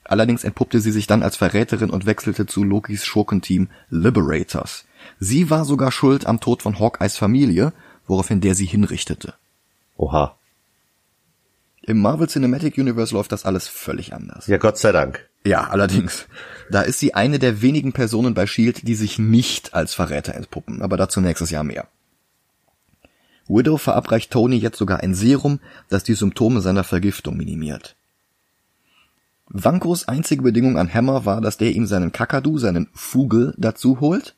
[0.05, 4.85] Allerdings entpuppte sie sich dann als Verräterin und wechselte zu Lokis Schurkenteam Liberators.
[5.19, 7.73] Sie war sogar schuld am Tod von Hawkeyes Familie,
[8.07, 9.33] woraufhin der sie hinrichtete.
[9.97, 10.37] Oha.
[11.81, 14.47] Im Marvel Cinematic Universe läuft das alles völlig anders.
[14.47, 15.28] Ja, Gott sei Dank.
[15.45, 16.27] Ja, allerdings.
[16.71, 20.81] Da ist sie eine der wenigen Personen bei Shield, die sich nicht als Verräter entpuppen,
[20.81, 21.87] aber dazu nächstes Jahr mehr.
[23.47, 27.95] Widow verabreicht Tony jetzt sogar ein Serum, das die Symptome seiner Vergiftung minimiert.
[29.47, 34.35] Vankos einzige Bedingung an Hammer war, dass der ihm seinen Kakadu, seinen Fugel, dazu holt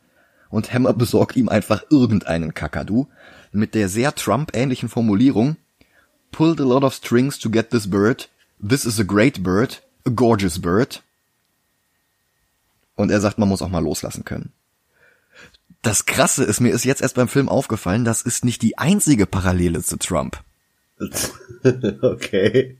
[0.49, 3.07] und Hammer besorgt ihm einfach irgendeinen Kakadu
[3.51, 5.57] mit der sehr Trump-ähnlichen Formulierung
[6.31, 8.29] Pulled a lot of strings to get this bird.
[8.57, 9.81] This is a great bird.
[10.05, 11.03] A gorgeous bird.
[12.95, 14.51] Und er sagt, man muss auch mal loslassen können.
[15.81, 19.25] Das Krasse ist, mir ist jetzt erst beim Film aufgefallen, das ist nicht die einzige
[19.25, 20.43] Parallele zu Trump.
[22.01, 22.77] okay.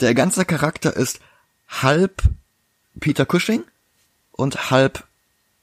[0.00, 1.20] Der ganze Charakter ist
[1.68, 2.22] halb
[3.00, 3.64] Peter Cushing
[4.32, 5.04] und halb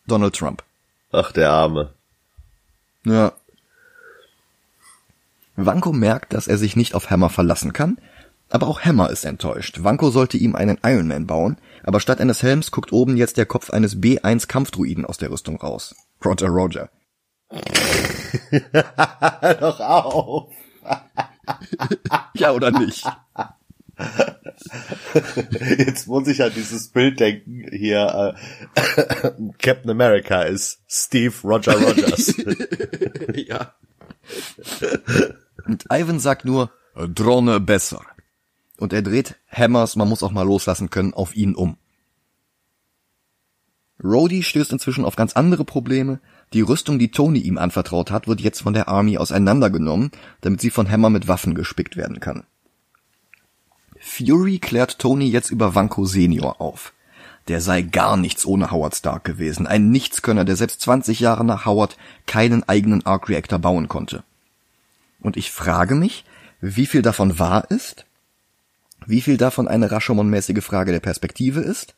[0.07, 0.63] Donald Trump.
[1.11, 1.93] Ach, der Arme.
[3.05, 3.33] Ja.
[5.55, 7.97] Wanko merkt, dass er sich nicht auf Hammer verlassen kann,
[8.55, 9.83] aber auch Hammer ist enttäuscht.
[9.83, 13.45] Wanko sollte ihm einen Iron Man bauen, aber statt eines Helms guckt oben jetzt der
[13.45, 15.93] Kopf eines B1 Kampfdruiden aus der Rüstung raus.
[16.23, 16.89] Roger Roger.
[19.59, 20.53] Doch auf.
[22.35, 23.05] ja oder nicht?
[25.77, 28.35] Jetzt muss ich an dieses Bild denken, hier
[28.73, 32.35] äh, Captain America ist Steve Roger Rogers.
[33.35, 33.73] ja.
[35.65, 37.99] Und Ivan sagt nur, Drohne besser.
[38.77, 41.77] Und er dreht Hammers, man muss auch mal loslassen können, auf ihn um.
[44.03, 46.19] Rhodey stößt inzwischen auf ganz andere Probleme.
[46.53, 50.11] Die Rüstung, die Tony ihm anvertraut hat, wird jetzt von der Army auseinandergenommen,
[50.41, 52.43] damit sie von Hammer mit Waffen gespickt werden kann.
[53.99, 56.93] Fury klärt Tony jetzt über Vanko Senior auf.
[57.47, 61.65] Der sei gar nichts ohne Howard Stark gewesen, ein Nichtskönner, der selbst 20 Jahre nach
[61.65, 64.23] Howard keinen eigenen Arc Reactor bauen konnte.
[65.19, 66.25] Und ich frage mich,
[66.59, 68.05] wie viel davon wahr ist,
[69.07, 71.95] wie viel davon eine Rashomon-mäßige Frage der Perspektive ist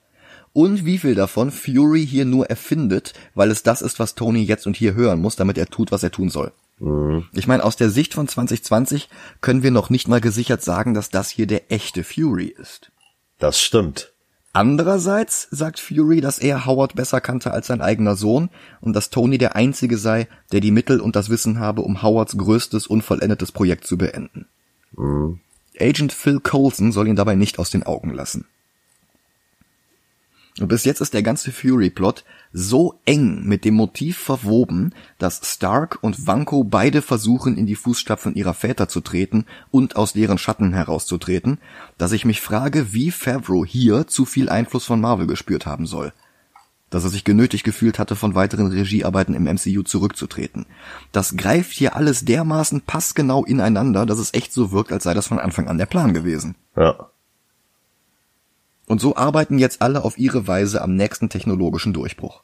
[0.54, 4.65] und wie viel davon Fury hier nur erfindet, weil es das ist, was Tony jetzt
[4.65, 6.52] und hier hören muss, damit er tut, was er tun soll.
[6.80, 7.26] Mhm.
[7.34, 9.10] Ich meine, aus der Sicht von 2020
[9.41, 12.91] können wir noch nicht mal gesichert sagen, dass das hier der echte Fury ist.
[13.39, 14.13] Das stimmt.
[14.54, 18.50] Andererseits sagt Fury, dass er Howard besser kannte als sein eigener Sohn
[18.82, 22.36] und dass Tony der Einzige sei, der die Mittel und das Wissen habe, um Howards
[22.36, 24.48] größtes unvollendetes Projekt zu beenden.
[24.96, 25.39] Mhm.
[25.80, 28.46] Agent Phil Coulson soll ihn dabei nicht aus den Augen lassen.
[30.60, 36.00] Und bis jetzt ist der ganze Fury-Plot so eng mit dem Motiv verwoben, dass Stark
[36.02, 40.74] und Vanko beide versuchen, in die Fußstapfen ihrer Väter zu treten und aus deren Schatten
[40.74, 41.60] herauszutreten,
[42.00, 46.12] dass ich mich frage, wie Favreau hier zu viel Einfluss von Marvel gespürt haben soll.
[46.89, 50.65] Dass er sich genötigt gefühlt hatte, von weiteren Regiearbeiten im MCU zurückzutreten.
[51.12, 55.28] Das greift hier alles dermaßen passgenau ineinander, dass es echt so wirkt, als sei das
[55.28, 56.56] von Anfang an der Plan gewesen.
[56.76, 57.10] Ja.
[58.86, 62.43] Und so arbeiten jetzt alle auf ihre Weise am nächsten technologischen Durchbruch.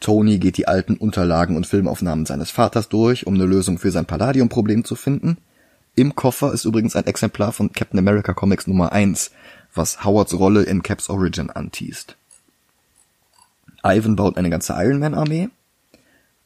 [0.00, 4.04] Tony geht die alten Unterlagen und Filmaufnahmen seines Vaters durch, um eine Lösung für sein
[4.04, 5.38] Palladium-Problem zu finden.
[5.94, 9.30] Im Koffer ist übrigens ein Exemplar von Captain America Comics Nummer 1,
[9.74, 12.16] was Howards Rolle in Caps Origin anteast.
[13.94, 15.48] Ivan baut eine ganze Iron Man Armee.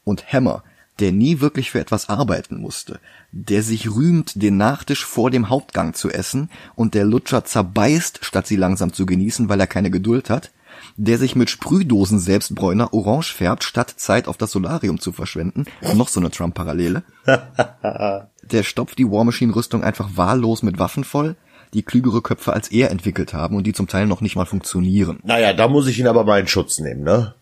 [0.05, 0.63] Und Hammer
[1.01, 3.01] der nie wirklich für etwas arbeiten musste,
[3.33, 8.47] der sich rühmt, den Nachtisch vor dem Hauptgang zu essen und der Lutscher zerbeißt, statt
[8.47, 10.51] sie langsam zu genießen, weil er keine Geduld hat,
[10.97, 16.09] der sich mit Sprühdosen Selbstbräuner orange färbt, statt Zeit auf das Solarium zu verschwenden, noch
[16.09, 17.03] so eine Trump-Parallele,
[18.43, 21.37] der stopft die War Machine Rüstung einfach wahllos mit Waffen voll,
[21.75, 25.21] die klügere Köpfe als er entwickelt haben und die zum Teil noch nicht mal funktionieren.
[25.23, 27.35] Naja, da muss ich ihn aber mal in Schutz nehmen, ne?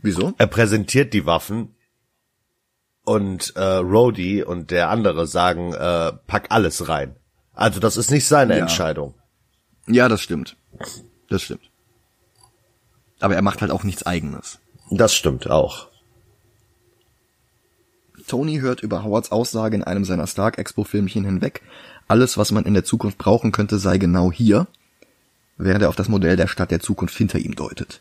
[0.00, 0.32] Wieso?
[0.38, 1.74] Er präsentiert die Waffen
[3.04, 7.16] und äh, Rhodey und der andere sagen, äh, pack alles rein.
[7.54, 8.60] Also das ist nicht seine Ja.
[8.60, 9.14] Entscheidung.
[9.86, 10.56] Ja, das stimmt.
[11.28, 11.70] Das stimmt.
[13.20, 14.58] Aber er macht halt auch nichts eigenes.
[14.90, 15.88] Das stimmt auch.
[18.26, 21.62] Tony hört über Howards Aussage in einem seiner Stark-Expo-Filmchen hinweg,
[22.08, 24.66] alles, was man in der Zukunft brauchen könnte, sei genau hier,
[25.56, 28.00] während er auf das Modell der Stadt der Zukunft hinter ihm deutet.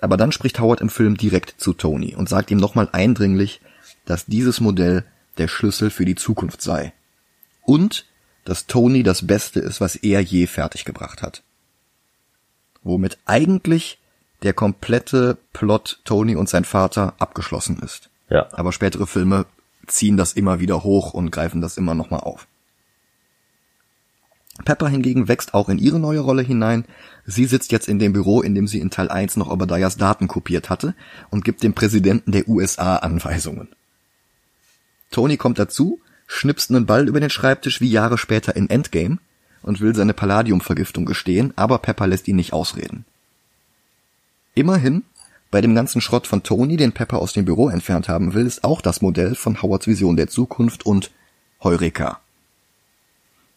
[0.00, 3.60] Aber dann spricht Howard im Film direkt zu Tony und sagt ihm nochmal eindringlich,
[4.04, 5.04] dass dieses Modell
[5.38, 6.92] der Schlüssel für die Zukunft sei.
[7.64, 8.06] Und,
[8.44, 11.42] dass Tony das Beste ist, was er je fertiggebracht hat.
[12.82, 14.00] Womit eigentlich
[14.42, 18.10] der komplette Plot Tony und sein Vater abgeschlossen ist.
[18.28, 18.48] Ja.
[18.52, 19.46] Aber spätere Filme
[19.86, 22.48] ziehen das immer wieder hoch und greifen das immer nochmal auf.
[24.62, 26.84] Pepper hingegen wächst auch in ihre neue Rolle hinein.
[27.26, 30.28] Sie sitzt jetzt in dem Büro, in dem sie in Teil 1 noch Obadiahs Daten
[30.28, 30.94] kopiert hatte
[31.30, 33.68] und gibt dem Präsidenten der USA Anweisungen.
[35.10, 39.18] Tony kommt dazu, schnipst einen Ball über den Schreibtisch wie Jahre später in Endgame
[39.62, 43.04] und will seine Palladiumvergiftung gestehen, aber Pepper lässt ihn nicht ausreden.
[44.54, 45.04] Immerhin,
[45.50, 48.64] bei dem ganzen Schrott von Tony, den Pepper aus dem Büro entfernt haben will, ist
[48.64, 51.10] auch das Modell von Howards Vision der Zukunft und
[51.62, 52.20] Heureka.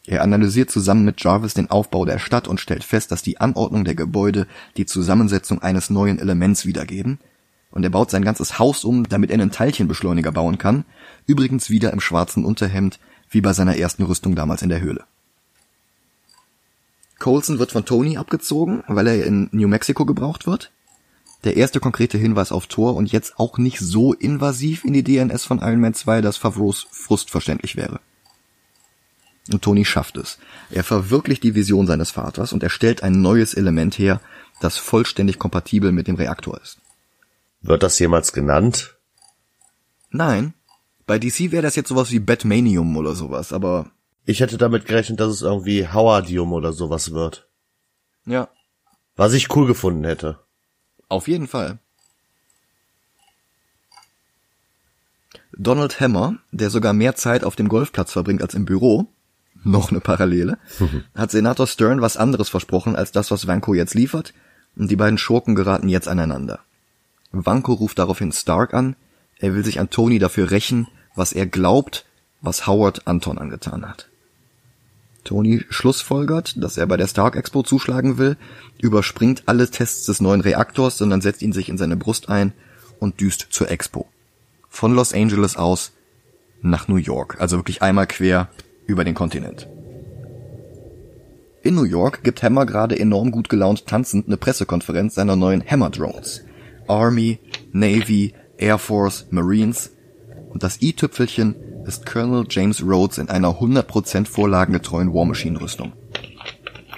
[0.06, 3.84] Er analysiert zusammen mit Jarvis den Aufbau der Stadt und stellt fest, dass die Anordnung
[3.84, 7.18] der Gebäude die Zusammensetzung eines neuen Elements wiedergeben,
[7.72, 10.86] und er baut sein ganzes Haus um, damit er einen Teilchenbeschleuniger bauen kann,
[11.26, 15.04] übrigens wieder im schwarzen Unterhemd, wie bei seiner ersten Rüstung damals in der Höhle.
[17.18, 20.70] Coulson wird von Tony abgezogen, weil er in New Mexico gebraucht wird.
[21.44, 25.44] Der erste konkrete Hinweis auf Thor und jetzt auch nicht so invasiv in die DNS
[25.44, 28.00] von Iron Man 2, dass Favreaus Frust verständlich wäre.
[29.52, 30.38] Und Tony schafft es.
[30.70, 34.20] Er verwirklicht die Vision seines Vaters und er stellt ein neues Element her,
[34.60, 36.78] das vollständig kompatibel mit dem Reaktor ist.
[37.62, 38.96] Wird das jemals genannt?
[40.10, 40.54] Nein,
[41.06, 43.90] bei DC wäre das jetzt sowas wie Batmanium oder sowas, aber
[44.24, 47.46] Ich hätte damit gerechnet, dass es irgendwie Howardium oder sowas wird.
[48.24, 48.48] ja,
[49.14, 50.40] Was ich cool gefunden hätte.
[51.08, 51.78] Auf jeden Fall.
[55.56, 59.06] Donald Hammer, der sogar mehr Zeit auf dem Golfplatz verbringt als im Büro,
[59.66, 60.58] noch eine Parallele,
[61.14, 64.32] hat Senator Stern was anderes versprochen als das, was Vanko jetzt liefert,
[64.76, 66.60] und die beiden Schurken geraten jetzt aneinander.
[67.32, 68.96] Vanko ruft daraufhin Stark an,
[69.38, 72.06] er will sich an Tony dafür rächen, was er glaubt,
[72.40, 74.08] was Howard Anton angetan hat.
[75.24, 78.36] Tony schlussfolgert, dass er bei der Stark Expo zuschlagen will,
[78.80, 82.52] überspringt alle Tests des neuen Reaktors, sondern setzt ihn sich in seine Brust ein
[83.00, 84.06] und düst zur Expo.
[84.68, 85.92] Von Los Angeles aus
[86.62, 88.48] nach New York, also wirklich einmal quer
[88.86, 89.68] über den Kontinent.
[91.62, 95.90] In New York gibt Hammer gerade enorm gut gelaunt tanzend eine Pressekonferenz seiner neuen Hammer
[95.90, 96.44] Drones.
[96.86, 97.40] Army,
[97.72, 99.90] Navy, Air Force, Marines
[100.50, 105.92] und das i-Tüpfelchen ist Colonel James Rhodes in einer 100% vorlagengetreuen War Machine Rüstung.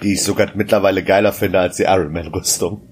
[0.03, 2.83] Die ich sogar mittlerweile geiler finde als die Iron Man Rüstung.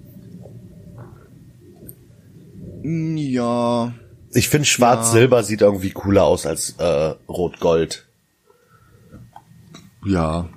[2.82, 3.92] Ja,
[4.32, 8.05] Ich finde Schwarz-Silber sieht irgendwie cooler aus als äh, Rot-Gold.
[10.06, 10.48] Ja,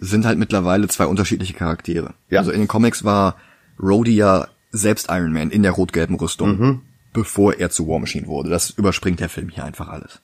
[0.00, 2.14] sind halt mittlerweile zwei unterschiedliche Charaktere.
[2.28, 2.40] Ja.
[2.40, 3.36] Also in den Comics war
[3.80, 8.50] Rhodey ja selbst Iron Man in der rot-gelben Rüstung, bevor er zu War Machine wurde.
[8.50, 10.20] Das überspringt der Film hier einfach alles.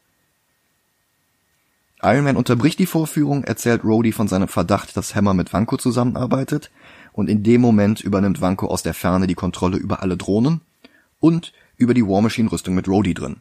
[2.02, 6.70] Iron Man unterbricht die Vorführung, erzählt Rhodey von seinem Verdacht, dass Hammer mit Vanko zusammenarbeitet
[7.12, 10.60] und in dem Moment übernimmt Vanko aus der Ferne die Kontrolle über alle Drohnen
[11.20, 13.38] und über die War Machine Rüstung mit Rhodey drin.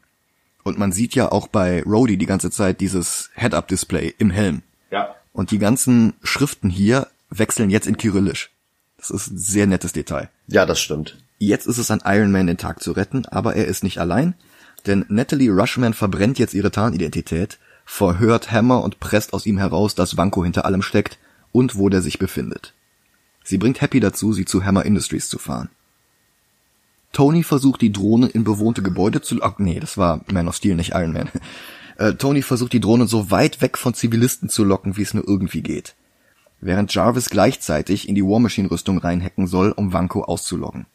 [0.63, 4.63] Und man sieht ja auch bei Rhodey die ganze Zeit dieses Head-Up-Display im Helm.
[4.91, 5.15] Ja.
[5.33, 8.51] Und die ganzen Schriften hier wechseln jetzt in Kyrillisch.
[8.97, 10.29] Das ist ein sehr nettes Detail.
[10.47, 11.17] Ja, das stimmt.
[11.39, 14.33] Jetzt ist es an Iron Man, den Tag zu retten, aber er ist nicht allein,
[14.87, 20.17] denn Natalie Rushman verbrennt jetzt ihre Tarnidentität, verhört Hammer und presst aus ihm heraus, dass
[20.17, 21.19] Vanko hinter allem steckt
[21.51, 22.73] und wo der sich befindet.
[23.43, 25.69] Sie bringt Happy dazu, sie zu Hammer Industries zu fahren.
[27.13, 29.41] Tony versucht die Drohne in bewohnte Gebäude zu...
[29.41, 31.29] Ach, nee, das war Man of Steel, nicht Iron Man.
[31.97, 35.27] Äh, Tony versucht die Drohne so weit weg von Zivilisten zu locken, wie es nur
[35.27, 35.95] irgendwie geht.
[36.61, 40.85] Während Jarvis gleichzeitig in die War Machine Rüstung reinhacken soll, um Vanko auszuloggen.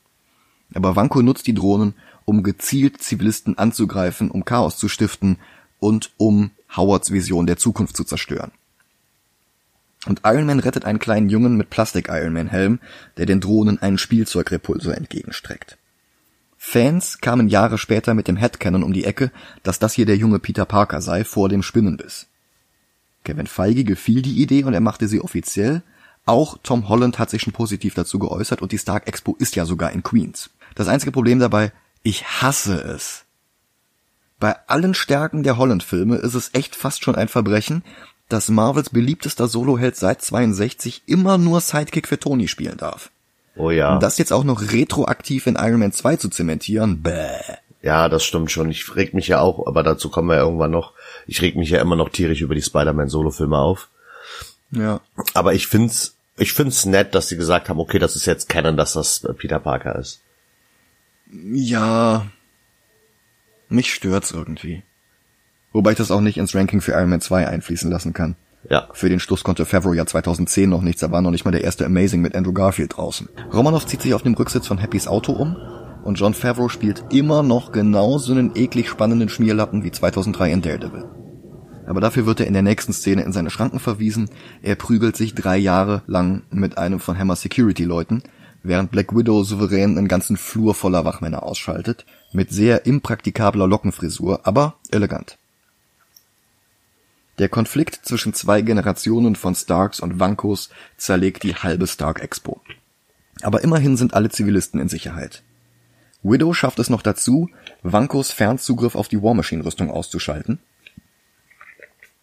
[0.74, 1.94] Aber Vanko nutzt die Drohnen,
[2.24, 5.38] um gezielt Zivilisten anzugreifen, um Chaos zu stiften
[5.78, 8.53] und um Howards Vision der Zukunft zu zerstören.
[10.07, 12.80] Und Iron Man rettet einen kleinen Jungen mit Plastik-Iron Man Helm,
[13.16, 15.78] der den Drohnen einen Spielzeugrepulsor entgegenstreckt.
[16.65, 19.33] Fans kamen Jahre später mit dem Headcanon um die Ecke,
[19.65, 22.29] dass das hier der junge Peter Parker sei vor dem Spinnenbiss.
[23.25, 25.83] Kevin Feige gefiel die Idee und er machte sie offiziell.
[26.25, 29.67] Auch Tom Holland hat sich schon positiv dazu geäußert und die Stark Expo ist ja
[29.67, 30.51] sogar in Queens.
[30.77, 31.73] Das einzige Problem dabei,
[32.05, 33.25] ich hasse es.
[34.39, 37.83] Bei allen Stärken der Holland-Filme ist es echt fast schon ein Verbrechen,
[38.29, 43.11] dass Marvels beliebtester Soloheld seit 62 immer nur Sidekick für Tony spielen darf.
[43.57, 43.94] Oh ja.
[43.94, 47.40] Und das jetzt auch noch retroaktiv in Iron Man 2 zu zementieren, bäh.
[47.82, 48.70] Ja, das stimmt schon.
[48.70, 50.92] Ich reg mich ja auch, aber dazu kommen wir ja irgendwann noch.
[51.26, 53.88] Ich reg mich ja immer noch tierisch über die Spider-Man-Solo-Filme auf.
[54.70, 55.00] Ja.
[55.34, 58.76] Aber ich find's, ich find's nett, dass sie gesagt haben, okay, das ist jetzt Canon,
[58.76, 60.20] dass das äh, Peter Parker ist.
[61.32, 62.26] Ja.
[63.68, 64.84] Mich stört's irgendwie.
[65.72, 68.36] Wobei ich das auch nicht ins Ranking für Iron Man 2 einfließen lassen kann.
[68.69, 68.89] Ja.
[68.93, 71.65] Für den Schluss konnte Favreau ja 2010 noch nichts, da war noch nicht mal der
[71.65, 73.29] erste Amazing mit Andrew Garfield draußen.
[73.53, 75.57] Romanoff zieht sich auf dem Rücksitz von Happys Auto um
[76.05, 81.05] und John Favreau spielt immer noch genauso einen eklig spannenden Schmierlappen wie 2003 in Daredevil.
[81.87, 84.31] Aber dafür wird er in der nächsten Szene in seine Schranken verwiesen.
[84.63, 88.23] Er prügelt sich drei Jahre lang mit einem von Hammer Security Leuten,
[88.63, 94.77] während Black Widow souverän einen ganzen Flur voller Wachmänner ausschaltet, mit sehr impraktikabler Lockenfrisur, aber
[94.91, 95.39] elegant.
[97.39, 102.61] Der Konflikt zwischen zwei Generationen von Starks und Vankos zerlegt die halbe Stark Expo.
[103.43, 105.43] Aber immerhin sind alle Zivilisten in Sicherheit.
[106.22, 107.49] Widow schafft es noch dazu,
[107.83, 110.61] Vankos Fernzugriff auf die War Machine Rüstung auszuschalten.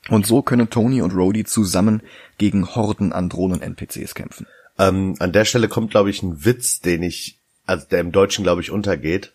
[0.07, 2.01] Und so können Tony und Rhodey zusammen
[2.37, 4.47] gegen Horden an Drohnen-NPCs kämpfen.
[4.77, 8.43] Ähm, an der Stelle kommt, glaube ich, ein Witz, den ich, also der im Deutschen,
[8.43, 9.33] glaube ich, untergeht.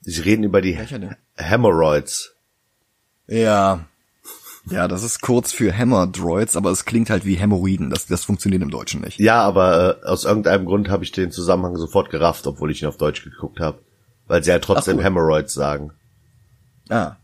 [0.00, 0.78] Sie reden über die?
[1.34, 2.36] Hemorrhoids.
[3.26, 3.86] Ja.
[4.68, 7.88] Ja, das ist kurz für Hammer Droids, aber es klingt halt wie Hämorrhoiden.
[7.90, 9.20] Das, das funktioniert im Deutschen nicht.
[9.20, 12.88] Ja, aber äh, aus irgendeinem Grund habe ich den Zusammenhang sofort gerafft, obwohl ich ihn
[12.88, 13.78] auf Deutsch geguckt habe.
[14.26, 15.04] Weil sie ja trotzdem Ach.
[15.04, 15.92] Hemorrhoids sagen.
[16.88, 17.16] Ah,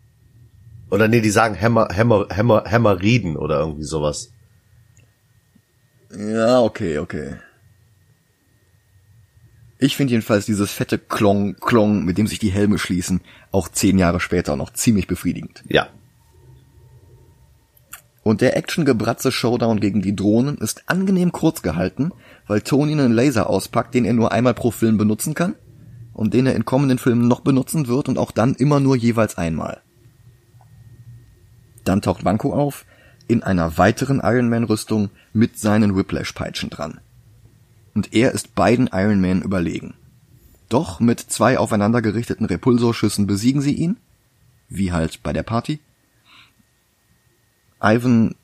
[0.91, 4.31] Oder nee, die sagen Hämmer, Hämmer, Hämmer, Hämmeriden oder irgendwie sowas.
[6.17, 7.37] Ja, okay, okay.
[9.79, 13.21] Ich finde jedenfalls dieses fette Klong, Klong, mit dem sich die Helme schließen,
[13.51, 15.65] auch zehn Jahre später noch ziemlich befriedigend.
[15.69, 15.89] Ja.
[18.23, 22.13] Und der actiongebratze Showdown gegen die Drohnen ist angenehm kurz gehalten,
[22.47, 25.57] weil Tony einen Laser auspackt, den er nur einmal pro Film benutzen kann
[26.13, 29.39] und den er in kommenden Filmen noch benutzen wird und auch dann immer nur jeweils
[29.39, 29.81] einmal.
[31.85, 32.85] Dann taucht Vanko auf,
[33.27, 37.01] in einer weiteren Iron Man Rüstung mit seinen Whiplash-Peitschen dran.
[37.95, 39.95] Und er ist beiden Iron Man überlegen.
[40.69, 43.97] Doch mit zwei aufeinander gerichteten Repulsorschüssen besiegen sie ihn,
[44.69, 45.81] wie halt bei der Party.
[47.83, 48.35] Ivan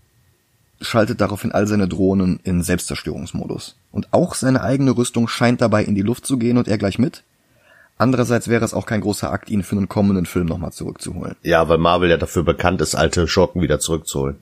[0.80, 3.76] schaltet daraufhin all seine Drohnen in Selbstzerstörungsmodus.
[3.90, 6.98] Und auch seine eigene Rüstung scheint dabei in die Luft zu gehen und er gleich
[6.98, 7.24] mit.
[7.96, 11.34] Andererseits wäre es auch kein großer Akt, ihn für einen kommenden Film nochmal zurückzuholen.
[11.42, 14.38] Ja, weil Marvel ja dafür bekannt ist, alte Schurken wieder zurückzuholen.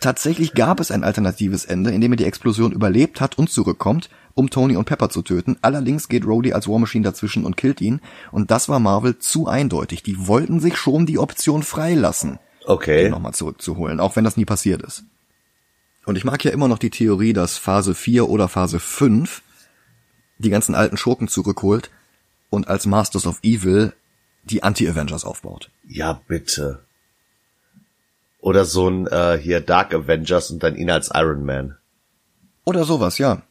[0.00, 4.10] Tatsächlich gab es ein alternatives Ende, in dem er die Explosion überlebt hat und zurückkommt,
[4.34, 5.56] um Tony und Pepper zu töten.
[5.62, 8.00] Allerdings geht Rhodey als War Machine dazwischen und killt ihn.
[8.30, 10.02] Und das war Marvel zu eindeutig.
[10.02, 13.08] Die wollten sich schon die Option freilassen, Okay.
[13.08, 15.04] nochmal zurückzuholen, auch wenn das nie passiert ist.
[16.04, 19.42] Und ich mag ja immer noch die Theorie, dass Phase 4 oder Phase 5
[20.38, 21.90] die ganzen alten Schurken zurückholt
[22.50, 23.92] und als Masters of Evil
[24.44, 25.70] die Anti-Avengers aufbaut.
[25.86, 26.84] Ja, bitte.
[28.40, 31.76] Oder so ein äh, hier Dark Avengers und dann ihn als Iron Man.
[32.64, 33.42] Oder sowas, ja.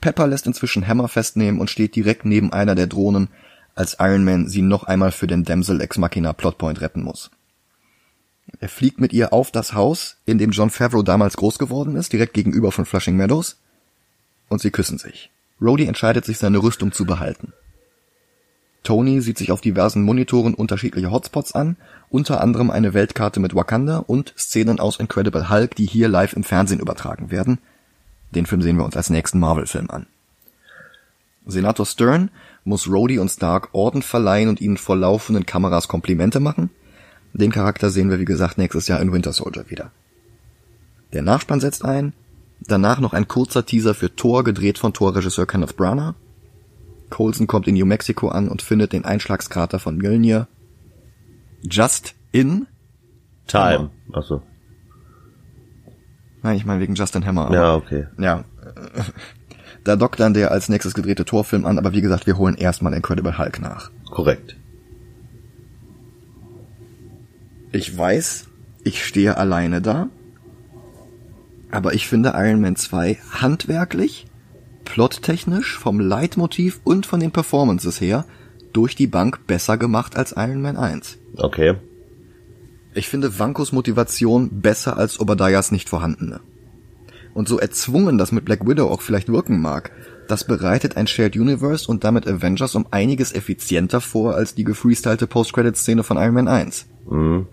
[0.00, 3.28] Pepper lässt inzwischen Hammer festnehmen und steht direkt neben einer der Drohnen,
[3.74, 7.30] als Iron Man sie noch einmal für den Damsel Ex Machina Plotpoint retten muss.
[8.58, 12.12] Er fliegt mit ihr auf das Haus, in dem John Favreau damals groß geworden ist,
[12.12, 13.58] direkt gegenüber von Flushing Meadows,
[14.48, 15.30] und sie küssen sich.
[15.60, 17.52] Rhodey entscheidet sich, seine Rüstung zu behalten.
[18.82, 21.76] Tony sieht sich auf diversen Monitoren unterschiedliche Hotspots an,
[22.08, 26.44] unter anderem eine Weltkarte mit Wakanda und Szenen aus Incredible Hulk, die hier live im
[26.44, 27.58] Fernsehen übertragen werden.
[28.34, 30.06] Den Film sehen wir uns als nächsten Marvel-Film an.
[31.46, 32.30] Senator Stern
[32.64, 36.70] muss Rhodey und Stark Orden verleihen und ihnen vor laufenden Kameras Komplimente machen.
[37.32, 39.92] Den Charakter sehen wir, wie gesagt, nächstes Jahr in Winter Soldier wieder.
[41.12, 42.12] Der Nachspann setzt ein,
[42.60, 46.14] danach noch ein kurzer Teaser für Thor, gedreht von Thor-Regisseur Kenneth Branagh.
[47.08, 50.46] Coulson kommt in New Mexico an und findet den Einschlagskrater von Mjölnir.
[51.62, 52.66] Just in
[53.46, 53.90] Time.
[54.12, 54.42] Achso.
[56.42, 57.52] Nein, ich meine wegen Justin Hammer.
[57.52, 58.06] Ja, okay.
[58.18, 58.44] Ja.
[59.84, 62.92] Da dockt dann der als nächstes gedrehte Torfilm an, aber wie gesagt, wir holen erstmal
[62.92, 63.90] Incredible Hulk nach.
[64.10, 64.56] Korrekt.
[67.72, 68.46] Ich weiß,
[68.84, 70.08] ich stehe alleine da,
[71.70, 74.26] aber ich finde Iron Man 2 handwerklich,
[74.84, 78.24] plottechnisch, vom Leitmotiv und von den Performances her
[78.72, 81.18] durch die Bank besser gemacht als Iron Man 1.
[81.36, 81.76] Okay.
[82.92, 86.40] Ich finde Vankos Motivation besser als Obadiahs nicht vorhandene.
[87.34, 89.92] Und so erzwungen das mit Black Widow auch vielleicht wirken mag,
[90.28, 95.26] das bereitet ein Shared Universe und damit Avengers um einiges effizienter vor als die gefreestylte
[95.26, 96.86] Post-Credit-Szene von Iron Man 1.
[97.08, 97.46] Mhm.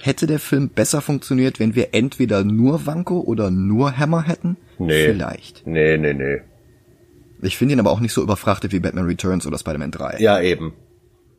[0.00, 4.56] Hätte der Film besser funktioniert, wenn wir entweder nur Vanko oder nur Hammer hätten?
[4.78, 5.06] Nee.
[5.06, 5.66] Vielleicht.
[5.66, 6.40] Nee, nee, nee.
[7.40, 10.18] Ich finde ihn aber auch nicht so überfrachtet wie Batman Returns oder Spider-Man 3.
[10.18, 10.72] Ja, eben.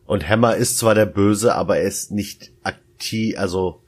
[0.06, 3.82] Und Hammer ist zwar der Böse, aber er ist nicht aktiv, also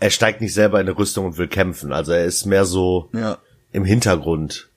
[0.00, 1.92] er steigt nicht selber in eine Rüstung und will kämpfen.
[1.92, 3.38] Also er ist mehr so Ja.
[3.72, 4.68] im Hintergrund.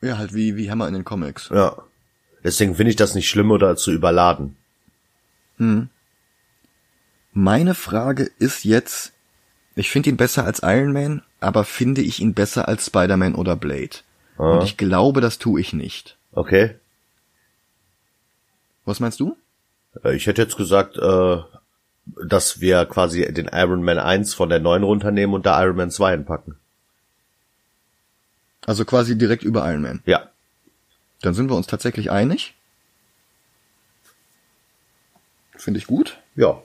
[0.00, 1.48] Ja, halt wie, wie Hammer in den Comics.
[1.50, 1.76] Ja.
[2.42, 4.56] Deswegen finde ich das nicht schlimm oder zu überladen.
[7.32, 9.12] Meine Frage ist jetzt,
[9.76, 13.56] ich finde ihn besser als Iron Man, aber finde ich ihn besser als Spider-Man oder
[13.56, 13.96] Blade?
[14.36, 16.16] Und ich glaube, das tue ich nicht.
[16.32, 16.74] Okay?
[18.84, 19.36] Was meinst du?
[20.04, 21.36] Äh, Ich hätte jetzt gesagt, äh,
[22.06, 25.90] dass wir quasi den Iron Man 1 von der 9 runternehmen und da Iron Man
[25.90, 26.56] 2 hinpacken.
[28.66, 30.02] Also quasi direkt über Iron Man.
[30.06, 30.30] Ja.
[31.22, 32.54] Dann sind wir uns tatsächlich einig.
[35.56, 36.18] Finde ich gut.
[36.34, 36.62] Ja.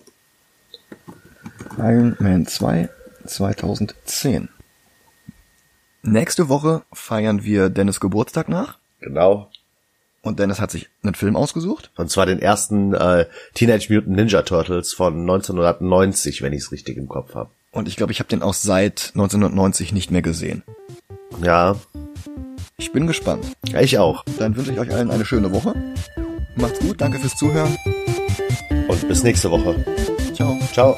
[1.77, 2.89] Iron Man 2
[3.25, 4.49] 2010.
[6.01, 8.77] Nächste Woche feiern wir Dennis Geburtstag nach.
[8.99, 9.51] Genau.
[10.21, 11.91] Und Dennis hat sich einen Film ausgesucht.
[11.95, 16.97] Und zwar den ersten äh, Teenage Mutant Ninja Turtles von 1990, wenn ich es richtig
[16.97, 17.49] im Kopf habe.
[17.71, 20.63] Und ich glaube, ich habe den auch seit 1990 nicht mehr gesehen.
[21.43, 21.75] Ja,
[22.77, 23.45] Ich bin gespannt.
[23.79, 24.23] ich auch.
[24.39, 25.73] Dann wünsche ich euch allen eine schöne Woche.
[26.55, 27.77] Macht's gut, danke fürs Zuhören.
[28.87, 29.75] Und bis nächste Woche.
[30.33, 30.57] Ciao.
[30.73, 30.97] Ciao.